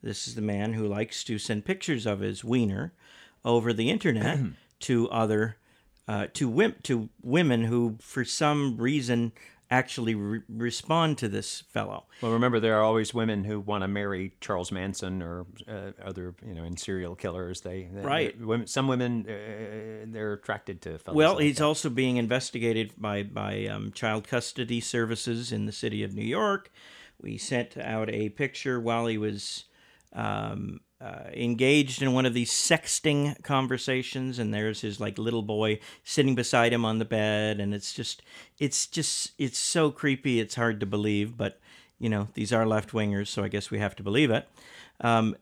This 0.02 0.28
is 0.28 0.36
the 0.36 0.42
man 0.42 0.74
who 0.74 0.86
likes 0.86 1.24
to 1.24 1.40
send 1.40 1.64
pictures 1.64 2.06
of 2.06 2.20
his 2.20 2.44
wiener 2.44 2.92
over 3.46 3.72
the 3.72 3.90
internet. 3.90 4.40
to 4.82 5.10
other 5.10 5.58
uh, 6.08 6.28
to 6.34 6.74
to 6.84 7.10
women 7.22 7.64
who, 7.66 7.98
for 8.02 8.26
some 8.26 8.78
reason, 8.78 9.32
actually 9.72 10.14
re- 10.14 10.42
respond 10.50 11.18
to 11.18 11.28
this 11.28 11.62
fellow. 11.62 12.06
Well, 12.22 12.32
remember 12.32 12.60
there 12.60 12.78
are 12.78 12.84
always 12.84 13.14
women 13.14 13.44
who 13.44 13.60
want 13.60 13.84
to 13.84 13.88
marry 13.88 14.34
Charles 14.40 14.72
Manson 14.72 15.22
or 15.22 15.46
uh, 15.68 15.92
other, 16.04 16.36
you 16.46 16.54
know, 16.54 16.64
in 16.64 16.78
serial 16.78 17.16
killers. 17.16 17.62
They, 17.62 17.90
they 17.92 18.02
right. 18.02 18.40
Women, 18.40 18.68
some 18.68 18.88
women 18.88 19.26
uh, 19.28 20.06
they're 20.08 20.34
attracted 20.34 20.82
to. 20.84 21.00
Well, 21.12 21.36
like 21.36 21.44
he's 21.44 21.58
that. 21.58 21.66
also 21.66 21.90
being 21.90 22.18
investigated 22.18 22.94
by 22.98 23.24
by 23.24 23.66
um, 23.68 23.92
child 23.94 24.28
custody 24.28 24.80
services 24.80 25.52
in 25.52 25.66
the 25.66 25.72
city 25.72 26.04
of 26.04 26.14
New 26.14 26.26
York. 26.26 26.72
We 27.22 27.38
sent 27.38 27.78
out 27.78 28.10
a 28.10 28.30
picture 28.30 28.80
while 28.80 29.08
he 29.08 29.18
was. 29.18 29.66
Um, 30.16 30.82
uh, 31.04 31.30
engaged 31.34 32.02
in 32.02 32.14
one 32.14 32.26
of 32.26 32.34
these 32.34 32.52
sexting 32.52 33.42
conversations 33.44 34.40
and 34.40 34.54
there's 34.54 34.82
his 34.82 35.02
like 35.02 35.18
little 35.18 35.42
boy 35.42 35.78
sitting 36.04 36.34
beside 36.34 36.72
him 36.72 36.86
on 36.86 36.98
the 36.98 37.06
bed 37.06 37.60
and 37.60 37.74
it's 37.74 37.94
just 37.94 38.22
it's 38.58 38.88
just 38.88 39.32
it's 39.38 39.58
so 39.58 39.92
creepy 39.92 40.40
it's 40.40 40.56
hard 40.56 40.80
to 40.80 40.86
believe 40.86 41.36
but 41.36 41.60
you 42.00 42.08
know 42.08 42.30
these 42.36 42.54
are 42.54 42.66
left 42.66 42.92
wingers 42.92 43.28
so 43.28 43.44
i 43.44 43.50
guess 43.50 43.70
we 43.70 43.80
have 43.80 43.96
to 43.96 44.04
believe 44.04 44.32
it. 44.32 44.48
Um, 45.02 45.36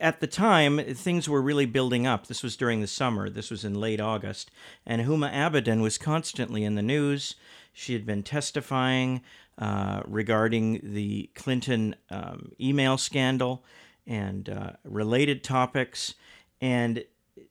at 0.00 0.20
the 0.20 0.26
time 0.26 0.78
things 0.78 1.28
were 1.28 1.40
really 1.40 1.66
building 1.66 2.06
up. 2.06 2.26
This 2.26 2.42
was 2.42 2.56
during 2.56 2.80
the 2.80 2.86
summer. 2.86 3.30
This 3.30 3.50
was 3.50 3.64
in 3.64 3.80
late 3.80 4.00
august 4.00 4.50
and 4.84 5.00
huma 5.02 5.32
abedin 5.32 5.80
was 5.80 5.96
constantly 5.96 6.64
in 6.64 6.74
the 6.74 6.82
news. 6.82 7.36
She 7.72 7.94
had 7.94 8.04
been 8.04 8.22
testifying 8.22 9.22
uh, 9.56 10.02
regarding 10.04 10.80
the 10.82 11.30
clinton 11.34 11.94
um, 12.10 12.52
email 12.60 12.98
scandal 12.98 13.64
and 14.06 14.48
uh, 14.48 14.72
related 14.84 15.42
topics. 15.42 16.14
And 16.60 17.04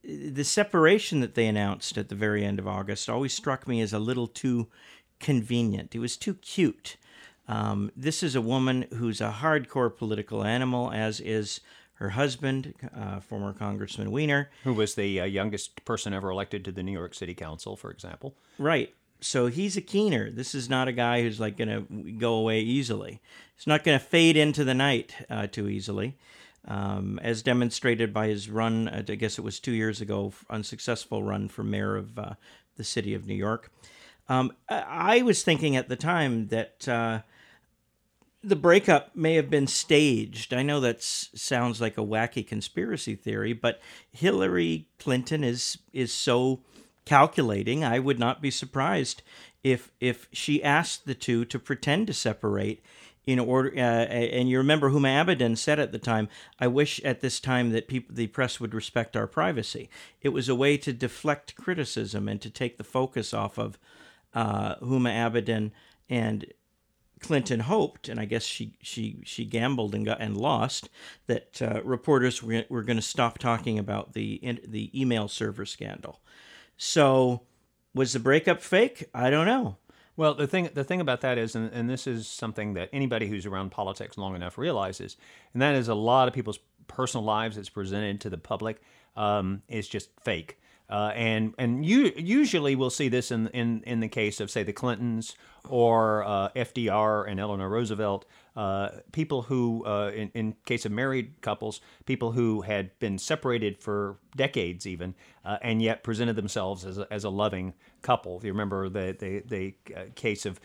the 0.04 0.44
separation 0.44 1.20
that 1.20 1.36
they 1.36 1.48
announced 1.48 1.98
at 1.98 2.10
the 2.10 2.16
very 2.16 2.44
end 2.44 2.60
of 2.60 2.68
August 2.68 3.10
always 3.10 3.34
struck 3.34 3.68
me 3.68 3.82
as 3.82 3.94
a 3.94 4.00
little 4.00 4.28
too 4.28 4.68
convenient. 5.20 5.96
It 5.96 6.00
was 6.00 6.18
too 6.18 6.36
cute. 6.36 6.98
Um, 7.48 7.92
this 7.96 8.24
is 8.24 8.36
a 8.36 8.42
woman 8.42 8.86
who's 8.94 9.22
a 9.22 9.38
hardcore 9.42 9.96
political 9.96 10.44
animal, 10.44 10.92
as 10.92 11.20
is 11.20 11.62
her 11.96 12.10
husband, 12.10 12.74
uh, 12.96 13.20
former 13.20 13.54
Congressman 13.54 14.12
Weiner. 14.12 14.50
Who 14.64 14.74
was 14.74 14.96
the 14.96 15.22
uh, 15.22 15.26
youngest 15.26 15.86
person 15.86 16.14
ever 16.14 16.30
elected 16.30 16.66
to 16.66 16.72
the 16.72 16.84
New 16.84 16.92
York 16.92 17.14
City 17.14 17.34
Council, 17.34 17.76
for 17.76 17.92
example. 17.92 18.36
Right. 18.58 18.94
So 19.22 19.48
he's 19.48 19.78
a 19.78 19.82
keener. 19.82 20.30
This 20.30 20.54
is 20.54 20.70
not 20.70 20.88
a 20.88 20.92
guy 20.92 21.22
who's 21.22 21.40
like 21.40 21.58
going 21.58 21.70
to 21.70 22.12
go 22.14 22.34
away 22.34 22.60
easily. 22.62 23.22
He's 23.56 23.68
not 23.68 23.84
going 23.84 23.98
to 23.98 24.04
fade 24.04 24.36
into 24.36 24.64
the 24.64 24.74
night 24.74 25.16
uh, 25.30 25.48
too 25.48 25.70
easily, 25.70 26.18
um, 26.68 27.20
as 27.22 27.42
demonstrated 27.42 28.14
by 28.14 28.28
his 28.28 28.50
run. 28.50 28.88
I 28.90 29.02
guess 29.02 29.38
it 29.38 29.44
was 29.44 29.60
two 29.60 29.72
years 29.72 30.02
ago, 30.02 30.34
unsuccessful 30.50 31.24
run 31.24 31.48
for 31.48 31.64
mayor 31.64 31.96
of 31.96 32.18
uh, 32.18 32.34
the 32.76 32.84
city 32.84 33.14
of 33.14 33.28
New 33.28 33.36
York. 33.36 33.72
Um, 34.28 34.54
I 34.70 35.22
was 35.22 35.44
thinking 35.44 35.76
at 35.76 35.88
the 35.88 35.96
time 35.96 36.48
that 36.48 36.88
uh, 36.88 37.22
the 38.44 38.56
breakup 38.56 39.16
may 39.16 39.36
have 39.36 39.50
been 39.50 39.68
staged. 39.68 40.54
I 40.54 40.64
know 40.64 40.80
that 40.80 41.02
sounds 41.02 41.82
like 41.82 41.98
a 41.98 42.02
wacky 42.02 42.46
conspiracy 42.46 43.16
theory, 43.16 43.54
but 43.54 43.82
Hillary 44.12 44.88
Clinton 45.00 45.44
is 45.44 45.78
is 45.94 46.14
so 46.14 46.62
calculating. 47.06 47.84
I 47.84 48.00
would 48.00 48.20
not 48.20 48.42
be 48.42 48.52
surprised 48.52 49.22
if 49.64 49.92
if 50.00 50.28
she 50.32 50.64
asked 50.64 51.06
the 51.06 51.16
two 51.16 51.46
to 51.46 51.60
pretend 51.60 52.08
to 52.08 52.14
separate 52.14 52.84
in 53.26 53.40
order. 53.40 53.72
Uh, 53.76 53.80
and 53.80 54.50
you 54.50 54.58
remember 54.58 54.92
Huma 54.92 55.26
Abedin 55.26 55.58
said 55.58 55.80
at 55.80 55.92
the 55.92 56.00
time, 56.00 56.30
"I 56.60 56.68
wish 56.68 57.00
at 57.04 57.22
this 57.22 57.40
time 57.40 57.72
that 57.72 57.88
people, 57.88 58.16
the 58.16 58.28
press, 58.28 58.60
would 58.60 58.74
respect 58.74 59.16
our 59.16 59.28
privacy." 59.28 59.90
It 60.22 60.30
was 60.30 60.50
a 60.50 60.56
way 60.56 60.78
to 60.78 60.94
deflect 60.94 61.56
criticism 61.56 62.28
and 62.28 62.42
to 62.42 62.50
take 62.50 62.78
the 62.78 62.84
focus 62.84 63.34
off 63.34 63.58
of 63.58 63.78
uh, 64.34 64.76
Huma 64.76 65.12
Abedin 65.12 65.72
and 66.10 66.46
Clinton 67.20 67.62
hoped, 67.62 68.10
and 68.10 68.20
I 68.20 68.26
guess 68.26 68.44
she 68.44 68.78
she 68.82 69.22
she 69.24 69.46
gambled 69.46 69.96
and 69.96 70.06
got 70.06 70.22
and 70.22 70.38
lost 70.38 70.90
that 71.28 71.62
uh, 71.62 71.82
reporters 71.84 72.44
were, 72.44 72.66
were 72.70 72.84
going 72.84 72.98
to 72.98 73.02
stop 73.02 73.40
talking 73.40 73.80
about 73.80 74.14
the 74.14 74.60
the 74.68 74.92
email 75.00 75.28
server 75.28 75.66
scandal. 75.66 76.22
So, 76.78 77.44
was 77.94 78.14
the 78.14 78.20
breakup 78.20 78.62
fake? 78.62 79.10
I 79.14 79.30
don't 79.30 79.46
know. 79.46 79.78
Well, 80.18 80.34
the 80.34 80.48
thing 80.48 80.70
the 80.74 80.84
thing 80.84 81.02
about 81.02 81.22
that 81.22 81.38
is, 81.38 81.56
and, 81.56 81.72
and 81.74 81.90
this 81.90 82.08
is 82.08 82.28
something 82.28 82.74
that 82.76 82.90
anybody 82.94 83.28
who's 83.28 83.46
around 83.46 83.72
politics 83.72 84.18
long 84.18 84.36
enough 84.36 84.58
realizes, 84.58 85.18
and 85.54 85.62
that 85.62 85.76
is 85.76 85.88
a 85.88 85.96
lot 85.96 86.28
of 86.28 86.34
people's 86.34 86.60
personal 86.88 87.24
lives 87.24 87.56
that's 87.56 87.70
presented 87.70 88.22
to 88.22 88.30
the 88.30 88.38
public 88.38 88.82
um, 89.18 89.62
is 89.68 89.88
just 89.88 90.10
fake. 90.22 90.58
Uh, 90.90 91.12
and 91.16 91.54
and 91.58 91.86
you 91.86 92.14
usually 92.16 92.76
we'll 92.76 92.90
see 92.90 93.10
this 93.10 93.32
in, 93.32 93.48
in 93.48 93.82
in 93.86 94.00
the 94.00 94.08
case 94.08 94.40
of 94.40 94.52
say 94.52 94.64
the 94.64 94.74
Clintons 94.74 95.36
or 95.70 96.24
uh, 96.24 96.50
FDR 96.56 97.30
and 97.30 97.40
Eleanor 97.40 97.70
Roosevelt, 97.70 98.26
uh, 98.56 98.90
people 99.12 99.42
who 99.42 99.84
uh, 99.86 100.12
in 100.16 100.32
in 100.34 100.56
case 100.66 100.86
of 100.86 100.92
married 100.92 101.42
couples, 101.42 101.82
people 102.06 102.32
who 102.32 102.62
had 102.62 102.98
been 103.00 103.18
separated 103.18 103.78
for 103.78 104.18
decades 104.36 104.88
even, 104.88 105.14
uh, 105.44 105.58
and 105.62 105.82
yet 105.82 106.04
presented 106.04 106.38
themselves 106.38 106.86
as 106.86 106.98
a, 106.98 107.08
as 107.12 107.26
a 107.26 107.30
loving 107.30 107.74
couple. 108.02 108.38
If 108.38 108.46
you 108.46 108.52
remember 108.54 108.88
the 108.88 109.16
the, 109.20 109.44
the 109.46 109.94
uh, 109.94 110.04
case 110.16 110.46
of 110.46 110.60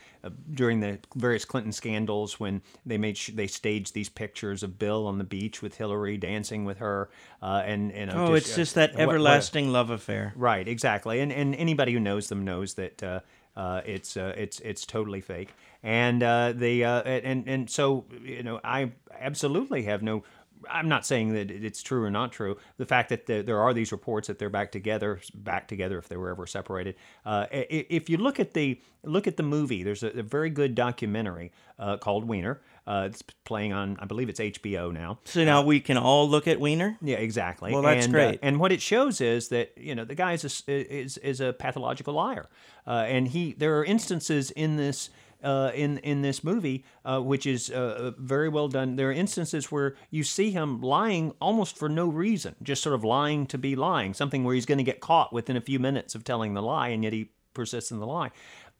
during 0.53 0.79
the 0.79 1.01
various 1.17 1.45
Clinton 1.45 1.73
scandals 1.73 2.39
when 2.39 2.63
they 2.87 2.97
made 2.97 3.17
sh- 3.17 3.33
they 3.35 3.49
staged 3.49 3.93
these 3.93 4.09
pictures 4.09 4.63
of 4.63 4.79
Bill 4.79 5.09
on 5.09 5.19
the 5.19 5.25
beach 5.25 5.61
with 5.61 5.77
Hillary 5.77 6.17
dancing 6.17 6.65
with 6.65 6.79
her, 6.79 7.11
and 7.43 7.91
and 7.91 8.13
oh, 8.13 8.37
just, 8.37 8.47
it's 8.47 8.57
just 8.57 8.75
that 8.77 8.95
everlasting 8.95 9.67
what, 9.67 9.73
what, 9.73 9.79
love 9.79 9.91
affair. 9.91 10.33
Right, 10.37 10.69
exactly. 10.69 11.19
And 11.19 11.33
and 11.33 11.57
anybody 11.57 11.93
who 11.93 12.01
knows 12.01 12.29
them 12.29 12.45
knows 12.45 12.75
that 12.75 13.25
uh, 13.57 13.81
it's 13.85 14.17
uh, 14.17 14.33
it's 14.37 14.61
it's 14.61 14.87
totally 14.87 15.21
fake. 15.21 15.55
And 15.83 16.23
uh, 16.23 16.53
the 16.55 16.85
uh, 16.85 17.03
and 17.03 17.49
and 17.49 17.71
so 17.71 18.05
you 18.23 18.43
know 18.43 18.61
I 18.63 18.93
absolutely 19.19 19.83
have 19.85 20.03
no 20.03 20.25
I'm 20.69 20.89
not 20.89 21.07
saying 21.07 21.33
that 21.35 21.51
it's 21.51 21.83
true 21.83 22.05
or 22.05 22.11
not 22.11 22.33
true. 22.33 22.57
The 22.77 22.87
fact 22.87 23.09
that 23.11 23.27
the, 23.27 23.43
there 23.43 23.61
are 23.61 23.73
these 23.73 23.93
reports 23.93 24.29
that 24.29 24.39
they're 24.39 24.51
back 24.51 24.73
together, 24.73 25.21
back 25.35 25.69
together 25.69 25.99
if 25.99 26.09
they 26.09 26.17
were 26.17 26.31
ever 26.31 26.47
separated. 26.47 26.97
Uh, 27.25 27.47
if 27.51 28.11
you 28.11 28.17
look 28.17 28.41
at 28.41 28.55
the 28.55 28.81
look 29.05 29.27
at 29.27 29.37
the 29.37 29.43
movie, 29.43 29.83
there's 29.83 30.03
a, 30.03 30.09
a 30.09 30.23
very 30.23 30.51
good 30.51 30.75
documentary 30.75 31.53
uh, 31.79 31.97
called 31.97 32.29
Weiner. 32.29 32.61
Uh, 32.87 33.09
it's 33.11 33.23
playing 33.45 33.73
on, 33.73 33.97
I 34.01 34.07
believe 34.07 34.29
it's 34.29 34.41
HBO 34.41 34.93
now. 34.93 35.19
So 35.25 35.45
now 35.45 35.63
we 35.63 35.81
can 35.81 35.97
all 35.97 36.29
look 36.29 36.49
at 36.49 36.61
Weiner. 36.61 36.97
Yeah, 37.01 37.17
exactly. 37.17 37.73
Well, 37.73 37.83
that's 37.83 38.07
and, 38.07 38.15
great. 38.15 38.39
and 38.43 38.59
what 38.59 38.73
it 38.73 38.81
shows 38.81 39.21
is 39.21 39.49
that 39.49 39.73
you 39.77 39.95
know 39.95 40.05
the 40.05 40.15
guy 40.15 40.33
is 40.33 40.65
a, 40.67 40.73
is 40.73 41.17
is 41.19 41.41
a 41.41 41.53
pathological 41.53 42.15
liar, 42.15 42.49
uh, 42.87 43.05
and 43.07 43.29
he 43.29 43.53
there 43.53 43.79
are 43.79 43.85
instances 43.85 44.51
in 44.51 44.77
this 44.77 45.11
uh, 45.43 45.71
in 45.75 45.99
in 45.99 46.23
this 46.23 46.43
movie, 46.45 46.85
uh, 47.05 47.21
which 47.21 47.47
is 47.47 47.71
uh, 47.71 48.13
very 48.19 48.49
well 48.49 48.69
done. 48.69 48.97
There 48.97 49.09
are 49.09 49.13
instances 49.13 49.71
where 49.71 49.97
you 50.11 50.25
see 50.25 50.51
him 50.51 50.81
lying 50.81 51.33
almost 51.41 51.77
for 51.77 51.89
no 51.89 52.09
reason, 52.09 52.57
just 52.63 52.83
sort 52.83 52.95
of 52.95 53.05
lying 53.05 53.47
to 53.47 53.59
be 53.59 53.77
lying, 53.77 54.15
something 54.15 54.45
where 54.45 54.55
he's 54.55 54.67
going 54.67 54.79
to 54.79 54.85
get 54.85 55.01
caught 55.01 55.33
within 55.33 55.57
a 55.57 55.61
few 55.61 55.79
minutes 55.79 56.15
of 56.15 56.25
telling 56.25 56.55
the 56.55 56.63
lie, 56.63 56.89
and 56.89 57.05
yet 57.05 57.13
he 57.13 57.31
persists 57.55 57.91
in 57.91 57.99
the 57.99 58.07
lie. 58.07 58.31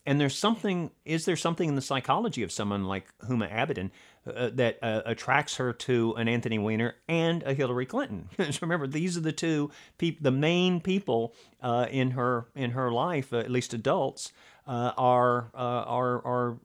And 0.07 0.21
there's 0.21 0.37
something, 0.37 0.91
is 1.05 1.25
there 1.27 1.37
something 1.37 1.69
in 1.69 1.75
the 1.75 1.83
psychology 1.83 2.43
of 2.43 2.51
someone 2.51 2.85
like 2.85 3.07
Huma 3.29 3.53
Abedin 3.53 3.91
uh, 4.27 4.51
that 4.55 4.79
uh, 4.83 5.03
attracts 5.05 5.57
her 5.57 5.73
to 5.75 6.15
an 6.15 6.27
Anthony 6.27 6.59
Weiner 6.59 6.95
and 7.09 7.43
a 7.43 7.53
Hillary 7.53 7.87
Clinton? 7.87 8.29
remember, 8.63 8.87
these 8.87 9.17
are 9.17 9.21
the 9.21 9.33
two, 9.33 9.71
the 9.99 10.31
main 10.31 10.81
people 10.81 11.35
uh, 11.63 11.87
in 11.91 12.13
her 12.13 12.47
in 12.55 12.71
her 12.73 12.91
life, 12.91 13.33
at 13.33 13.51
least 13.51 13.75
adults, 13.75 14.33
uh, 14.67 14.93
are 14.97 15.51
uh, 15.55 15.85
are 15.87 16.25
are 16.25 16.59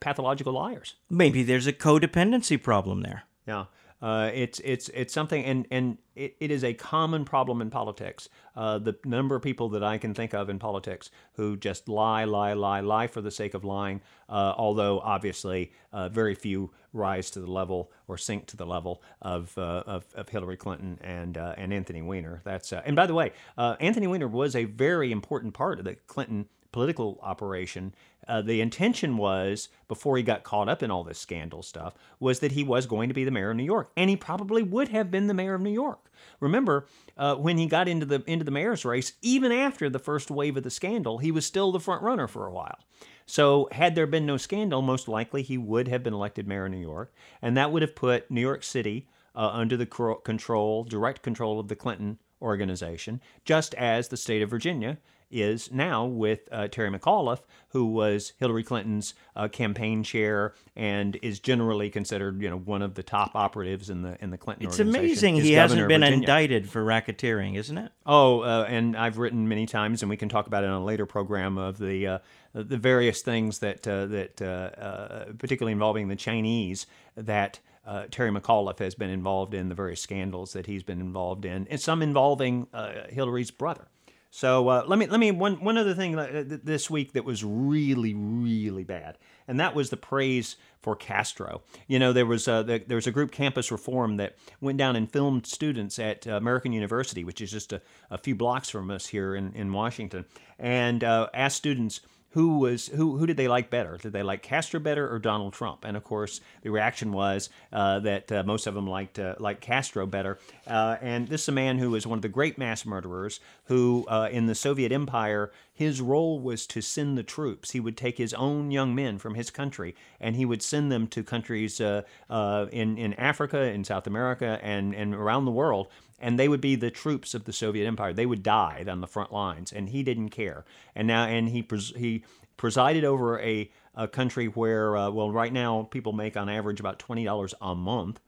pathological 0.00 0.52
liars. 0.52 0.94
Maybe 1.08 1.42
there's 1.42 1.66
a 1.66 1.72
codependency 1.72 2.60
problem 2.60 3.02
there. 3.02 3.24
Yeah. 3.46 3.66
Uh, 4.02 4.30
it's 4.34 4.60
it's 4.64 4.88
it's 4.88 5.12
something, 5.12 5.44
and 5.44 5.64
and 5.70 5.96
it, 6.16 6.34
it 6.40 6.50
is 6.50 6.64
a 6.64 6.74
common 6.74 7.24
problem 7.24 7.62
in 7.62 7.70
politics. 7.70 8.28
Uh, 8.56 8.76
the 8.78 8.96
number 9.04 9.36
of 9.36 9.42
people 9.42 9.68
that 9.68 9.84
I 9.84 9.96
can 9.96 10.12
think 10.12 10.34
of 10.34 10.50
in 10.50 10.58
politics 10.58 11.08
who 11.34 11.56
just 11.56 11.88
lie, 11.88 12.24
lie, 12.24 12.54
lie, 12.54 12.80
lie 12.80 13.06
for 13.06 13.20
the 13.20 13.30
sake 13.30 13.54
of 13.54 13.64
lying. 13.64 14.00
Uh, 14.28 14.54
although 14.56 14.98
obviously, 15.00 15.72
uh, 15.92 16.08
very 16.08 16.34
few 16.34 16.72
rise 16.92 17.30
to 17.30 17.40
the 17.40 17.50
level 17.50 17.92
or 18.08 18.18
sink 18.18 18.46
to 18.46 18.56
the 18.56 18.66
level 18.66 19.02
of 19.22 19.56
uh, 19.56 19.84
of, 19.86 20.04
of, 20.16 20.28
Hillary 20.28 20.56
Clinton 20.56 20.98
and 21.00 21.36
and 21.36 21.72
Anthony 21.72 22.02
Weiner. 22.02 22.40
That's 22.42 22.72
and 22.72 22.96
by 22.96 23.06
the 23.06 23.14
way, 23.14 23.30
Anthony 23.56 24.08
Weiner 24.08 24.28
was 24.28 24.56
a 24.56 24.64
very 24.64 25.12
important 25.12 25.54
part 25.54 25.78
of 25.78 25.84
the 25.84 25.94
Clinton 25.94 26.48
political 26.72 27.20
operation. 27.22 27.94
Uh, 28.28 28.40
the 28.40 28.60
intention 28.60 29.16
was, 29.16 29.68
before 29.88 30.16
he 30.16 30.22
got 30.22 30.44
caught 30.44 30.68
up 30.68 30.82
in 30.82 30.90
all 30.90 31.02
this 31.02 31.18
scandal 31.18 31.62
stuff, 31.62 31.94
was 32.20 32.40
that 32.40 32.52
he 32.52 32.62
was 32.62 32.86
going 32.86 33.08
to 33.08 33.14
be 33.14 33.24
the 33.24 33.30
mayor 33.30 33.50
of 33.50 33.56
New 33.56 33.64
York, 33.64 33.90
and 33.96 34.08
he 34.08 34.16
probably 34.16 34.62
would 34.62 34.88
have 34.88 35.10
been 35.10 35.26
the 35.26 35.34
mayor 35.34 35.54
of 35.54 35.60
New 35.60 35.72
York. 35.72 36.10
Remember, 36.40 36.86
uh, 37.16 37.34
when 37.34 37.58
he 37.58 37.66
got 37.66 37.88
into 37.88 38.06
the 38.06 38.22
into 38.26 38.44
the 38.44 38.50
mayor's 38.50 38.84
race, 38.84 39.14
even 39.22 39.50
after 39.50 39.90
the 39.90 39.98
first 39.98 40.30
wave 40.30 40.56
of 40.56 40.62
the 40.62 40.70
scandal, 40.70 41.18
he 41.18 41.32
was 41.32 41.44
still 41.44 41.72
the 41.72 41.80
front 41.80 42.02
runner 42.02 42.28
for 42.28 42.46
a 42.46 42.52
while. 42.52 42.78
So, 43.26 43.68
had 43.72 43.94
there 43.94 44.06
been 44.06 44.26
no 44.26 44.36
scandal, 44.36 44.82
most 44.82 45.08
likely 45.08 45.42
he 45.42 45.58
would 45.58 45.88
have 45.88 46.02
been 46.02 46.14
elected 46.14 46.46
mayor 46.46 46.66
of 46.66 46.72
New 46.72 46.78
York, 46.78 47.12
and 47.40 47.56
that 47.56 47.72
would 47.72 47.82
have 47.82 47.94
put 47.94 48.30
New 48.30 48.40
York 48.40 48.62
City 48.62 49.08
uh, 49.34 49.50
under 49.52 49.76
the 49.76 49.86
control, 49.86 50.84
direct 50.84 51.22
control 51.22 51.58
of 51.58 51.68
the 51.68 51.76
Clinton 51.76 52.18
organization, 52.40 53.20
just 53.44 53.74
as 53.74 54.08
the 54.08 54.16
state 54.16 54.42
of 54.42 54.50
Virginia 54.50 54.98
is 55.32 55.72
now 55.72 56.04
with 56.04 56.48
uh, 56.52 56.68
Terry 56.68 56.90
McAuliffe, 56.90 57.40
who 57.68 57.86
was 57.86 58.34
Hillary 58.38 58.62
Clinton's 58.62 59.14
uh, 59.34 59.48
campaign 59.48 60.02
chair 60.02 60.54
and 60.76 61.16
is 61.22 61.40
generally 61.40 61.90
considered, 61.90 62.40
you 62.42 62.50
know, 62.50 62.58
one 62.58 62.82
of 62.82 62.94
the 62.94 63.02
top 63.02 63.34
operatives 63.34 63.90
in 63.90 64.02
the 64.02 64.22
in 64.22 64.30
the 64.30 64.38
Clinton. 64.38 64.66
It's 64.66 64.78
amazing 64.78 65.36
he 65.36 65.52
hasn't 65.52 65.88
been 65.88 66.02
indicted 66.02 66.68
for 66.68 66.84
racketeering, 66.84 67.56
isn't 67.56 67.78
it? 67.78 67.90
Oh, 68.04 68.40
uh, 68.40 68.66
and 68.68 68.96
I've 68.96 69.18
written 69.18 69.48
many 69.48 69.66
times, 69.66 70.02
and 70.02 70.10
we 70.10 70.16
can 70.16 70.28
talk 70.28 70.46
about 70.46 70.64
it 70.64 70.70
on 70.70 70.82
a 70.82 70.84
later 70.84 71.06
program 71.06 71.58
of 71.58 71.78
the 71.78 72.06
uh, 72.06 72.18
the 72.54 72.76
various 72.76 73.22
things 73.22 73.60
that 73.60 73.88
uh, 73.88 74.06
that 74.06 74.42
uh, 74.42 75.32
particularly 75.38 75.72
involving 75.72 76.08
the 76.08 76.16
Chinese 76.16 76.86
that. 77.16 77.60
Uh, 77.84 78.04
Terry 78.12 78.30
McAuliffe 78.30 78.78
has 78.78 78.94
been 78.94 79.10
involved 79.10 79.54
in 79.54 79.68
the 79.68 79.74
various 79.74 80.00
scandals 80.00 80.52
that 80.52 80.66
he's 80.66 80.84
been 80.84 81.00
involved 81.00 81.44
in, 81.44 81.66
and 81.68 81.80
some 81.80 82.00
involving 82.00 82.68
uh, 82.72 83.08
Hillary's 83.08 83.50
brother. 83.50 83.88
So 84.34 84.66
uh, 84.70 84.84
let 84.86 84.98
me 84.98 85.06
let 85.06 85.20
me 85.20 85.30
one 85.30 85.62
one 85.62 85.76
other 85.76 85.92
thing 85.92 86.18
uh, 86.18 86.44
this 86.64 86.88
week 86.88 87.12
that 87.12 87.24
was 87.26 87.44
really 87.44 88.14
really 88.14 88.82
bad, 88.82 89.18
and 89.46 89.60
that 89.60 89.74
was 89.74 89.90
the 89.90 89.98
praise 89.98 90.56
for 90.80 90.96
Castro. 90.96 91.60
You 91.86 91.98
know 91.98 92.14
there 92.14 92.24
was 92.24 92.48
a, 92.48 92.64
there 92.64 92.96
was 92.96 93.06
a 93.06 93.12
group 93.12 93.30
Campus 93.30 93.70
Reform 93.70 94.16
that 94.16 94.36
went 94.58 94.78
down 94.78 94.96
and 94.96 95.12
filmed 95.12 95.46
students 95.46 95.98
at 95.98 96.26
uh, 96.26 96.30
American 96.30 96.72
University, 96.72 97.24
which 97.24 97.42
is 97.42 97.50
just 97.50 97.74
a, 97.74 97.82
a 98.10 98.16
few 98.16 98.34
blocks 98.34 98.70
from 98.70 98.90
us 98.90 99.06
here 99.06 99.34
in 99.34 99.52
in 99.52 99.70
Washington, 99.70 100.24
and 100.58 101.04
uh, 101.04 101.28
asked 101.34 101.58
students 101.58 102.00
who 102.32 102.58
was 102.58 102.88
who 102.88 103.18
who 103.18 103.26
did 103.26 103.36
they 103.36 103.48
like 103.48 103.70
better? 103.70 103.98
Did 103.98 104.12
they 104.12 104.22
like 104.22 104.42
Castro 104.42 104.80
better 104.80 105.10
or 105.12 105.18
Donald 105.18 105.52
Trump? 105.52 105.84
And 105.84 105.96
of 105.96 106.04
course, 106.04 106.40
the 106.62 106.70
reaction 106.70 107.12
was 107.12 107.50
uh, 107.72 108.00
that 108.00 108.32
uh, 108.32 108.42
most 108.44 108.66
of 108.66 108.74
them 108.74 108.86
liked 108.86 109.18
uh, 109.18 109.34
liked 109.38 109.60
Castro 109.60 110.06
better. 110.06 110.38
Uh, 110.66 110.96
and 111.00 111.28
this 111.28 111.42
is 111.42 111.48
a 111.48 111.52
man 111.52 111.78
who 111.78 111.90
was 111.90 112.06
one 112.06 112.18
of 112.18 112.22
the 112.22 112.28
great 112.28 112.56
mass 112.56 112.86
murderers 112.86 113.40
who, 113.64 114.06
uh, 114.08 114.28
in 114.32 114.46
the 114.46 114.54
Soviet 114.54 114.92
Empire, 114.92 115.52
his 115.82 116.00
role 116.00 116.40
was 116.40 116.66
to 116.68 116.80
send 116.80 117.18
the 117.18 117.22
troops. 117.22 117.72
He 117.72 117.80
would 117.80 117.96
take 117.96 118.18
his 118.18 118.34
own 118.34 118.70
young 118.70 118.94
men 118.94 119.18
from 119.18 119.34
his 119.34 119.50
country 119.50 119.94
and 120.20 120.36
he 120.36 120.44
would 120.44 120.62
send 120.62 120.90
them 120.90 121.06
to 121.08 121.22
countries 121.22 121.80
uh, 121.80 122.02
uh, 122.30 122.66
in 122.72 122.98
in 122.98 123.14
Africa, 123.14 123.62
in 123.62 123.84
South 123.84 124.06
America, 124.06 124.58
and 124.62 124.94
and 124.94 125.14
around 125.14 125.44
the 125.44 125.50
world. 125.50 125.88
And 126.18 126.38
they 126.38 126.48
would 126.48 126.60
be 126.60 126.76
the 126.76 126.90
troops 126.90 127.34
of 127.34 127.44
the 127.44 127.52
Soviet 127.52 127.86
Empire. 127.86 128.12
They 128.12 128.26
would 128.26 128.44
die 128.44 128.84
on 128.88 129.00
the 129.00 129.08
front 129.08 129.32
lines, 129.32 129.72
and 129.72 129.88
he 129.88 130.02
didn't 130.02 130.30
care. 130.30 130.64
And 130.94 131.08
now, 131.08 131.24
and 131.26 131.48
he 131.48 131.62
pres- 131.62 131.92
he 131.96 132.24
presided 132.56 133.04
over 133.04 133.40
a, 133.40 133.68
a 133.96 134.06
country 134.06 134.46
where, 134.46 134.96
uh, 134.96 135.10
well, 135.10 135.32
right 135.32 135.52
now 135.52 135.88
people 135.90 136.12
make 136.12 136.36
on 136.36 136.48
average 136.48 136.80
about 136.80 136.98
twenty 137.00 137.24
dollars 137.24 137.54
a 137.60 137.74
month, 137.74 138.20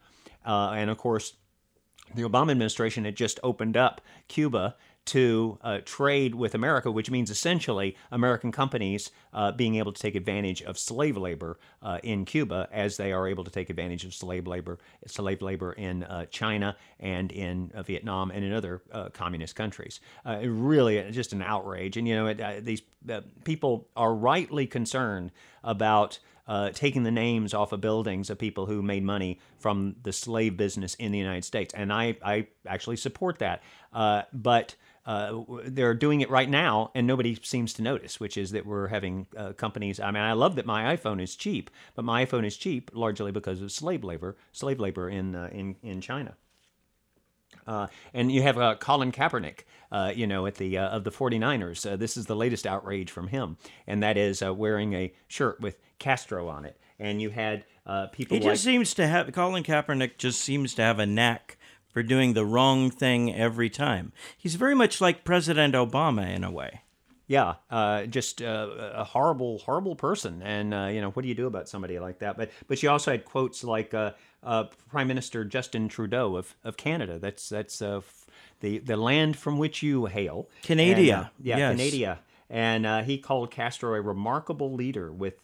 uh, 0.45 0.71
and 0.75 0.91
of 0.91 0.99
course 0.99 1.35
the 2.15 2.23
Obama 2.23 2.51
administration 2.51 3.05
had 3.05 3.17
just 3.17 3.41
opened 3.43 3.77
up 3.77 4.01
Cuba 4.29 4.77
to 5.07 5.59
uh, 5.63 5.79
trade 5.85 6.35
with 6.35 6.55
America, 6.55 6.91
which 6.91 7.11
means 7.11 7.31
essentially 7.31 7.97
American 8.11 8.51
companies 8.51 9.11
uh, 9.33 9.53
being 9.53 9.75
able 9.75 9.93
to 9.93 10.01
take 10.01 10.15
advantage 10.15 10.63
of 10.63 10.79
slave 10.79 11.17
labor 11.17 11.59
uh, 11.83 11.99
in 12.03 12.25
Cuba, 12.25 12.69
as 12.73 12.97
they 12.97 13.13
are 13.13 13.29
able 13.29 13.45
to 13.45 13.51
take 13.51 13.69
advantage 13.69 14.05
of 14.05 14.15
slave 14.15 14.47
labor, 14.47 14.79
slave 15.07 15.43
labor 15.43 15.73
in 15.73 16.05
uh, 16.05 16.25
China 16.27 16.77
and 17.01 17.31
in 17.33 17.71
uh, 17.75 17.83
Vietnam 17.83 18.31
and 18.31 18.45
in 18.45 18.53
other 18.53 18.83
uh, 18.93 19.11
communist 19.11 19.55
countries. 19.55 20.01
really, 20.25 21.11
just 21.11 21.33
an 21.33 21.43
outrage. 21.43 21.97
And 21.97 22.09
you 22.09 22.15
know, 22.15 22.27
it, 22.29 22.65
these 22.65 22.83
people 23.45 23.89
are 23.97 24.15
rightly 24.15 24.67
concerned 24.67 25.33
about. 25.63 26.19
Uh, 26.47 26.69
taking 26.73 27.05
the 27.05 27.11
names 27.11 27.55
off 27.55 27.73
of 27.73 27.81
buildings 27.81 28.29
of 28.29 28.39
people 28.39 28.67
who 28.67 28.83
made 28.83 29.03
money 29.03 29.41
from 29.59 29.97
the 30.03 30.13
slave 30.13 30.59
business 30.59 30.95
in 30.97 31.11
the 31.11 31.17
United 31.17 31.43
States. 31.43 31.73
And 31.73 31.91
I, 31.91 32.19
I 32.23 32.49
actually 32.67 32.99
support 32.99 33.39
that. 33.39 33.63
Uh, 33.95 34.25
but 34.31 34.75
uh, 35.07 35.43
they're 35.67 35.95
doing 35.95 36.21
it 36.21 36.31
right 36.31 36.49
now, 36.49 36.91
and 36.95 37.07
nobody 37.07 37.39
seems 37.43 37.75
to 37.75 37.83
notice, 37.83 38.19
which 38.19 38.37
is 38.37 38.53
that 38.53 38.65
we're 38.65 38.89
having 38.89 39.27
uh, 39.37 39.53
companies. 39.53 40.01
I 40.01 40.11
mean, 40.11 40.23
I 40.23 40.33
love 40.33 40.57
that 40.57 40.67
my 40.67 40.97
iPhone 40.97 41.23
is 41.23 41.37
cheap, 41.37 41.71
but 41.95 42.05
my 42.05 42.25
iPhone 42.25 42.47
is 42.47 42.57
cheap 42.57 42.91
largely 42.95 43.31
because 43.31 43.61
of 43.61 43.71
slave 43.71 44.03
labor, 44.03 44.37
slave 44.53 44.81
labor 44.81 45.09
in 45.09 45.35
uh, 45.35 45.51
in 45.53 45.77
in 45.83 46.01
China. 46.01 46.37
Uh, 47.67 47.87
and 48.13 48.31
you 48.31 48.43
have 48.43 48.59
uh, 48.59 48.75
Colin 48.77 49.13
Kaepernick, 49.13 49.61
uh, 49.91 50.13
you 50.15 50.27
know, 50.27 50.47
at 50.47 50.57
the 50.57 50.79
uh, 50.79 50.89
of 50.89 51.05
the 51.05 51.11
49ers. 51.11 51.91
Uh, 51.91 51.97
this 51.97 52.17
is 52.17 52.27
the 52.27 52.37
latest 52.37 52.67
outrage 52.67 53.11
from 53.11 53.29
him, 53.29 53.57
and 53.87 54.03
that 54.03 54.17
is 54.17 54.43
uh, 54.43 54.53
wearing 54.53 54.93
a 54.93 55.13
shirt 55.29 55.61
with 55.61 55.79
Castro 55.99 56.49
on 56.49 56.65
it. 56.65 56.79
And 56.99 57.21
you 57.21 57.31
had 57.31 57.65
people. 58.13 58.37
He 58.37 58.43
like, 58.43 58.55
just 58.55 58.65
seems 58.65 58.95
to 58.95 59.07
have 59.07 59.33
Colin 59.33 59.65
Kaepernick 59.65 60.17
just 60.17 60.41
seems 60.41 60.75
to 60.75 60.83
have 60.83 60.99
a 60.99 61.07
knack 61.07 61.59
for 61.95 62.03
doing 62.03 62.35
the 62.35 62.45
wrong 62.45 62.91
thing 62.91 63.33
every 63.33 63.71
time. 63.71 64.13
He's 64.37 64.57
very 64.57 64.75
much 64.75 65.01
like 65.01 65.25
President 65.25 65.75
Obama 65.75 66.29
in 66.29 66.43
a 66.43 66.51
way. 66.51 66.83
Yeah, 67.27 67.55
uh, 67.71 68.05
just 68.05 68.43
uh, 68.43 68.69
a 68.93 69.05
horrible, 69.05 69.59
horrible 69.61 69.97
person, 69.97 70.43
and 70.43 70.75
uh, 70.75 70.89
you 70.93 71.01
know 71.01 71.11
what 71.11 71.23
do 71.23 71.29
you 71.29 71.35
do 71.35 71.47
about 71.47 71.71
somebody 71.71 71.99
like 71.99 72.19
that? 72.19 72.37
But 72.37 72.51
but 72.69 72.79
she 72.79 72.87
also 72.87 73.13
had 73.13 73.25
quotes 73.25 73.65
like 73.65 73.95
uh, 73.95 74.11
uh, 74.43 74.65
Prime 74.91 75.09
Minister 75.09 75.43
Justin 75.45 75.89
Trudeau 75.89 76.37
of, 76.37 76.55
of 76.65 76.77
Canada. 76.77 77.19
That's 77.19 77.49
that's 77.49 77.81
uh, 77.81 78.03
the 78.61 78.79
the 78.79 78.99
land 78.99 79.39
from 79.39 79.57
which 79.57 79.83
you 79.83 80.05
hail, 80.05 80.51
Canada. 80.63 80.99
And, 80.99 81.07
yeah, 81.07 81.29
yes. 81.41 81.79
Canada. 81.79 82.21
And 82.51 83.07
he 83.07 83.17
called 83.17 83.51
Castro 83.51 83.95
a 83.95 84.03
remarkable 84.03 84.75
leader 84.75 85.11
with 85.11 85.43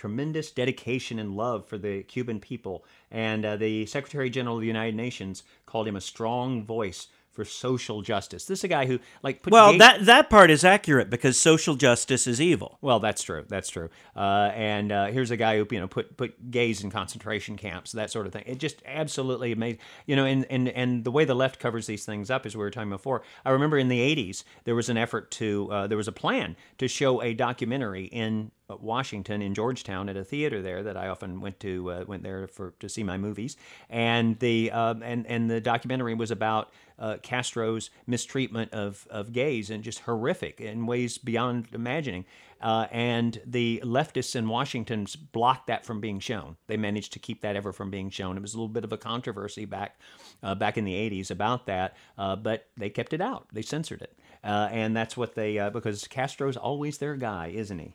tremendous 0.00 0.50
dedication 0.50 1.18
and 1.18 1.36
love 1.36 1.66
for 1.66 1.76
the 1.76 2.02
Cuban 2.04 2.40
people. 2.40 2.86
And 3.10 3.44
uh, 3.44 3.56
the 3.56 3.84
Secretary 3.84 4.30
General 4.30 4.56
of 4.56 4.62
the 4.62 4.66
United 4.66 4.94
Nations 4.94 5.42
called 5.66 5.86
him 5.86 5.94
a 5.94 6.00
strong 6.00 6.64
voice 6.64 7.08
for 7.32 7.44
social 7.44 8.02
justice. 8.02 8.46
This 8.46 8.60
is 8.60 8.64
a 8.64 8.68
guy 8.68 8.86
who 8.86 8.98
like 9.22 9.42
put 9.42 9.52
well 9.52 9.76
that 9.78 10.06
that 10.06 10.30
part 10.30 10.50
is 10.50 10.64
accurate 10.64 11.10
because 11.10 11.38
social 11.38 11.76
justice 11.76 12.26
is 12.26 12.40
evil. 12.40 12.78
Well, 12.80 12.98
that's 12.98 13.22
true. 13.22 13.44
That's 13.46 13.68
true. 13.68 13.88
Uh, 14.16 14.50
and 14.54 14.90
uh, 14.90 15.06
here's 15.06 15.30
a 15.30 15.36
guy 15.36 15.58
who 15.58 15.66
you 15.70 15.78
know 15.78 15.86
put 15.86 16.16
put 16.16 16.50
gays 16.50 16.82
in 16.82 16.90
concentration 16.90 17.56
camps, 17.56 17.92
that 17.92 18.10
sort 18.10 18.26
of 18.26 18.32
thing. 18.32 18.44
It 18.46 18.58
just 18.58 18.82
absolutely 18.84 19.52
amazing. 19.52 19.80
You 20.06 20.16
know, 20.16 20.24
and 20.24 20.44
and 20.50 20.68
and 20.70 21.04
the 21.04 21.12
way 21.12 21.24
the 21.24 21.36
left 21.36 21.60
covers 21.60 21.86
these 21.86 22.04
things 22.04 22.30
up, 22.30 22.46
as 22.46 22.56
we 22.56 22.60
were 22.60 22.70
talking 22.70 22.90
before. 22.90 23.22
I 23.44 23.50
remember 23.50 23.78
in 23.78 23.88
the 23.88 24.00
'80s 24.00 24.44
there 24.64 24.74
was 24.74 24.88
an 24.88 24.96
effort 24.96 25.30
to 25.32 25.68
uh, 25.70 25.86
there 25.86 25.98
was 25.98 26.08
a 26.08 26.12
plan 26.12 26.56
to 26.78 26.88
show 26.88 27.22
a 27.22 27.32
documentary 27.32 28.06
in 28.06 28.50
Washington 28.76 29.42
in 29.42 29.54
Georgetown 29.54 30.08
at 30.08 30.16
a 30.16 30.24
theater 30.24 30.62
there 30.62 30.82
that 30.82 30.96
I 30.96 31.08
often 31.08 31.40
went 31.40 31.60
to 31.60 31.90
uh, 31.90 32.04
went 32.06 32.22
there 32.22 32.46
for 32.46 32.74
to 32.80 32.88
see 32.88 33.02
my 33.02 33.16
movies. 33.16 33.56
And 33.88 34.38
the 34.38 34.70
um, 34.70 35.02
and 35.02 35.26
and 35.26 35.50
the 35.50 35.60
documentary 35.60 36.14
was 36.14 36.30
about 36.30 36.72
uh, 36.98 37.16
Castro's 37.22 37.90
mistreatment 38.06 38.72
of 38.72 39.06
of 39.10 39.32
gays 39.32 39.70
and 39.70 39.82
just 39.82 40.00
horrific 40.00 40.60
in 40.60 40.86
ways 40.86 41.18
beyond 41.18 41.68
imagining. 41.72 42.24
Uh, 42.60 42.86
and 42.90 43.40
the 43.46 43.80
leftists 43.82 44.36
in 44.36 44.46
Washington 44.46 45.06
blocked 45.32 45.66
that 45.68 45.86
from 45.86 45.98
being 45.98 46.20
shown. 46.20 46.56
They 46.66 46.76
managed 46.76 47.14
to 47.14 47.18
keep 47.18 47.40
that 47.40 47.56
ever 47.56 47.72
from 47.72 47.90
being 47.90 48.10
shown. 48.10 48.36
It 48.36 48.42
was 48.42 48.52
a 48.52 48.58
little 48.58 48.68
bit 48.68 48.84
of 48.84 48.92
a 48.92 48.98
controversy 48.98 49.64
back 49.64 49.98
uh, 50.42 50.54
back 50.54 50.76
in 50.76 50.84
the 50.84 50.92
80s 50.92 51.30
about 51.30 51.66
that 51.66 51.96
uh, 52.18 52.36
but 52.36 52.66
they 52.76 52.90
kept 52.90 53.12
it 53.12 53.20
out. 53.20 53.46
They 53.52 53.62
censored 53.62 54.02
it. 54.02 54.16
Uh, 54.42 54.68
and 54.70 54.96
that's 54.96 55.16
what 55.16 55.34
they 55.34 55.70
because 55.72 56.06
Castro's 56.08 56.56
always 56.56 56.98
their 56.98 57.16
guy 57.16 57.48
isn't 57.48 57.78
he 57.78 57.94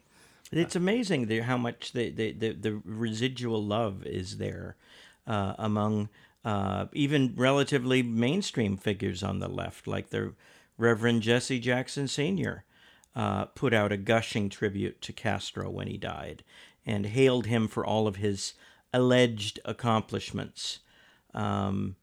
it's 0.51 0.75
amazing 0.75 1.27
the, 1.27 1.39
how 1.39 1.57
much 1.57 1.91
the, 1.93 2.09
the, 2.09 2.31
the, 2.31 2.53
the, 2.53 2.81
residual 2.85 3.63
love 3.63 4.05
is 4.05 4.37
there 4.37 4.75
uh, 5.27 5.53
among 5.57 6.09
uh, 6.43 6.85
even 6.93 7.33
relatively 7.35 8.03
mainstream 8.03 8.77
figures 8.77 9.23
on 9.23 9.39
the 9.39 9.47
left, 9.47 9.87
like 9.87 10.11
the 10.11 10.33
Reverend 10.77 11.23
Jesse 11.23 11.59
Jackson 11.59 12.07
Sr. 12.07 12.63
Uh, 13.15 13.45
put 13.45 13.73
out 13.73 13.91
a 13.91 13.97
gushing 13.97 14.49
tribute 14.49 15.01
to 15.01 15.13
Castro 15.13 15.69
when 15.69 15.87
he 15.87 15.97
died 15.97 16.43
and 16.85 17.07
hailed 17.07 17.47
him 17.47 17.67
for 17.67 17.85
all 17.85 18.07
of 18.07 18.17
his 18.17 18.53
alleged 18.93 19.59
accomplishments. 19.65 20.79
Um, 21.33 21.95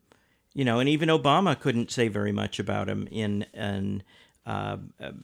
you 0.54 0.64
know, 0.64 0.80
and 0.80 0.88
even 0.88 1.08
Obama 1.08 1.58
couldn't 1.58 1.90
say 1.90 2.08
very 2.08 2.32
much 2.32 2.58
about 2.58 2.88
him 2.88 3.06
in 3.10 3.46
an, 3.54 4.02
uh, 4.44 4.78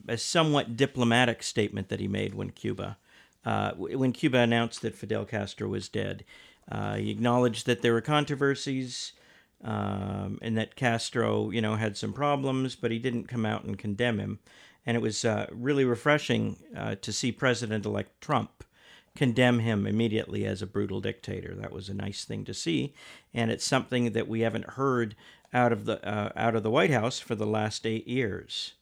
a 0.06 0.16
somewhat 0.16 0.76
diplomatic 0.76 1.42
statement 1.42 1.88
that 1.88 2.00
he 2.00 2.08
made 2.08 2.34
when 2.34 2.50
Cuba 2.50 2.98
uh, 3.44 3.72
when 3.72 4.12
Cuba 4.12 4.38
announced 4.38 4.82
that 4.82 4.94
Fidel 4.94 5.24
Castro 5.24 5.68
was 5.68 5.88
dead. 5.88 6.24
Uh, 6.70 6.96
he 6.96 7.10
acknowledged 7.10 7.66
that 7.66 7.82
there 7.82 7.94
were 7.94 8.00
controversies 8.00 9.12
um, 9.64 10.38
and 10.42 10.56
that 10.56 10.76
Castro, 10.76 11.50
you 11.50 11.60
know, 11.60 11.76
had 11.76 11.96
some 11.96 12.12
problems, 12.12 12.76
but 12.76 12.90
he 12.90 12.98
didn't 12.98 13.28
come 13.28 13.46
out 13.46 13.64
and 13.64 13.78
condemn 13.78 14.18
him. 14.18 14.38
And 14.84 14.96
it 14.96 15.00
was 15.00 15.24
uh, 15.24 15.46
really 15.50 15.84
refreshing 15.84 16.56
uh, 16.76 16.96
to 16.96 17.12
see 17.12 17.32
President-elect 17.32 18.20
Trump 18.20 18.64
condemn 19.18 19.58
him 19.58 19.86
immediately 19.86 20.46
as 20.46 20.62
a 20.62 20.66
brutal 20.66 21.00
dictator. 21.00 21.54
That 21.54 21.72
was 21.72 21.88
a 21.88 21.94
nice 21.94 22.24
thing 22.24 22.44
to 22.44 22.54
see, 22.54 22.94
and 23.34 23.50
it's 23.50 23.64
something 23.64 24.12
that 24.12 24.28
we 24.28 24.40
haven't 24.40 24.70
heard 24.70 25.16
out 25.52 25.72
of 25.72 25.86
the 25.86 26.06
uh, 26.08 26.30
out 26.36 26.54
of 26.54 26.62
the 26.62 26.70
White 26.70 26.92
House 26.92 27.18
for 27.18 27.34
the 27.34 27.46
last 27.46 27.84
eight 27.84 28.06
years. 28.06 28.74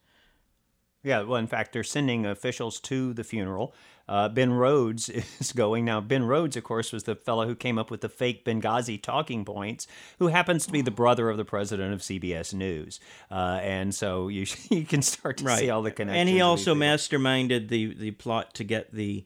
Yeah, 1.06 1.22
well, 1.22 1.38
in 1.38 1.46
fact, 1.46 1.72
they're 1.72 1.84
sending 1.84 2.26
officials 2.26 2.80
to 2.80 3.14
the 3.14 3.22
funeral. 3.22 3.72
Uh, 4.08 4.28
ben 4.28 4.52
Rhodes 4.52 5.08
is 5.38 5.52
going. 5.52 5.84
Now, 5.84 6.00
Ben 6.00 6.24
Rhodes, 6.24 6.56
of 6.56 6.64
course, 6.64 6.92
was 6.92 7.04
the 7.04 7.14
fellow 7.14 7.46
who 7.46 7.54
came 7.54 7.78
up 7.78 7.92
with 7.92 8.00
the 8.00 8.08
fake 8.08 8.44
Benghazi 8.44 9.00
talking 9.00 9.44
points, 9.44 9.86
who 10.18 10.26
happens 10.26 10.66
to 10.66 10.72
be 10.72 10.82
the 10.82 10.90
brother 10.90 11.30
of 11.30 11.36
the 11.36 11.44
president 11.44 11.94
of 11.94 12.00
CBS 12.00 12.52
News. 12.52 12.98
Uh, 13.30 13.60
and 13.62 13.94
so 13.94 14.26
you, 14.26 14.46
you 14.70 14.84
can 14.84 15.00
start 15.00 15.36
to 15.36 15.44
right. 15.44 15.60
see 15.60 15.70
all 15.70 15.82
the 15.82 15.92
connections. 15.92 16.18
And 16.18 16.28
he 16.28 16.40
also 16.40 16.74
masterminded 16.74 17.68
the, 17.68 17.94
the 17.94 18.10
plot 18.10 18.52
to 18.54 18.64
get 18.64 18.92
the 18.92 19.24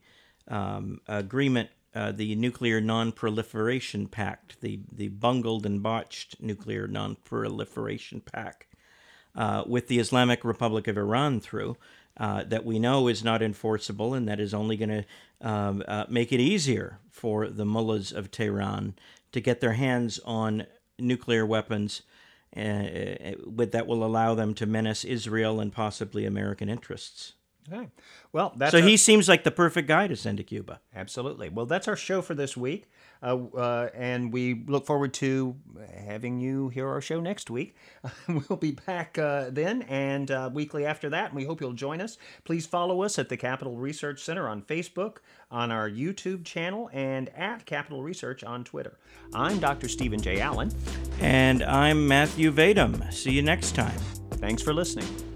um, 0.49 1.01
agreement 1.09 1.71
uh, 1.93 2.13
the 2.13 2.37
Nuclear 2.37 2.81
Non-Proliferation 2.81 4.07
Pact, 4.07 4.61
the 4.61 4.79
the 4.93 5.09
bungled 5.09 5.67
and 5.67 5.83
botched 5.83 6.41
Nuclear 6.41 6.87
Non-Proliferation 6.87 8.21
Pact, 8.21 8.70
uh, 9.35 9.65
with 9.67 9.89
the 9.89 9.99
Islamic 9.99 10.45
Republic 10.45 10.89
of 10.89 10.97
Iran 10.97 11.41
through 11.41 11.77
uh, 12.17 12.45
that 12.45 12.65
we 12.65 12.79
know 12.79 13.09
is 13.09 13.25
not 13.25 13.43
enforceable 13.43 14.15
and 14.15 14.29
that 14.29 14.41
is 14.41 14.53
only 14.53 14.77
going 14.77 14.91
to 14.91 15.05
um, 15.41 15.83
uh, 15.89 16.05
make 16.09 16.33
it 16.33 16.41
easier 16.41 16.99
for 17.11 17.49
the 17.49 17.65
mullahs 17.65 18.13
of 18.13 18.31
Tehran 18.31 18.95
to 19.33 19.41
get 19.41 19.61
their 19.61 19.73
hands 19.73 20.21
on 20.25 20.67
nuclear 20.99 21.47
weapons 21.47 22.03
uh, 22.57 22.61
uh, 22.61 23.33
with 23.47 23.73
that 23.73 23.87
will 23.87 24.05
allow 24.05 24.35
them 24.35 24.55
to 24.55 24.67
menace 24.67 25.05
Israel 25.05 25.61
and 25.61 25.73
possibly 25.73 26.27
American 26.27 26.69
interests. 26.69 27.35
Okay. 27.73 27.89
Well, 28.33 28.53
that's 28.57 28.73
so 28.73 28.79
our... 28.79 28.85
he 28.85 28.97
seems 28.97 29.29
like 29.29 29.45
the 29.45 29.51
perfect 29.51 29.87
guy 29.87 30.09
to 30.09 30.17
send 30.17 30.39
to 30.39 30.45
Cuba. 30.45 30.81
Absolutely. 30.95 31.49
Well, 31.49 31.67
that's 31.67 31.87
our 31.87 31.97
show 31.97 32.23
for 32.23 32.35
this 32.35 32.57
week. 32.57 32.91
Uh, 33.23 33.39
uh, 33.55 33.89
and 33.95 34.33
we 34.33 34.63
look 34.67 34.87
forward 34.87 35.13
to 35.15 35.55
having 36.07 36.41
you 36.41 36.69
hear 36.69 36.89
our 36.89 37.01
show 37.01 37.21
next 37.21 37.51
week. 37.51 37.77
we'll 38.29 38.59
be 38.59 38.73
back 38.73 39.19
uh, 39.19 39.51
then 39.51 39.83
and 39.83 40.31
uh, 40.31 40.51
weekly 40.53 40.87
after 40.87 41.11
that, 41.11 41.27
and 41.27 41.35
we 41.37 41.45
hope 41.45 41.61
you'll 41.61 41.73
join 41.73 42.01
us. 42.01 42.19
Please 42.45 42.67
follow 42.67 43.03
us 43.03 43.19
at 43.19 43.29
the 43.29 43.37
Capital 43.37 43.77
Research 43.77 44.23
Center 44.23 44.49
on 44.49 44.63
Facebook, 44.63 45.19
on 45.51 45.71
our 45.71 45.89
YouTube 45.91 46.45
channel, 46.45 46.89
and 46.93 47.29
at 47.31 47.67
Capital 47.67 48.03
Research 48.03 48.43
on 48.45 48.65
Twitter. 48.65 48.99
I'm 49.35 49.59
Dr. 49.59 49.89
Steven 49.89 50.21
J. 50.21 50.41
Allen. 50.41 50.73
And 51.21 51.63
I'm 51.63 52.07
Matthew 52.07 52.51
Vadum. 52.53 53.13
See 53.13 53.33
you 53.33 53.43
next 53.43 53.75
time. 53.75 53.99
Thanks 54.33 54.63
for 54.63 54.73
listening. 54.73 55.30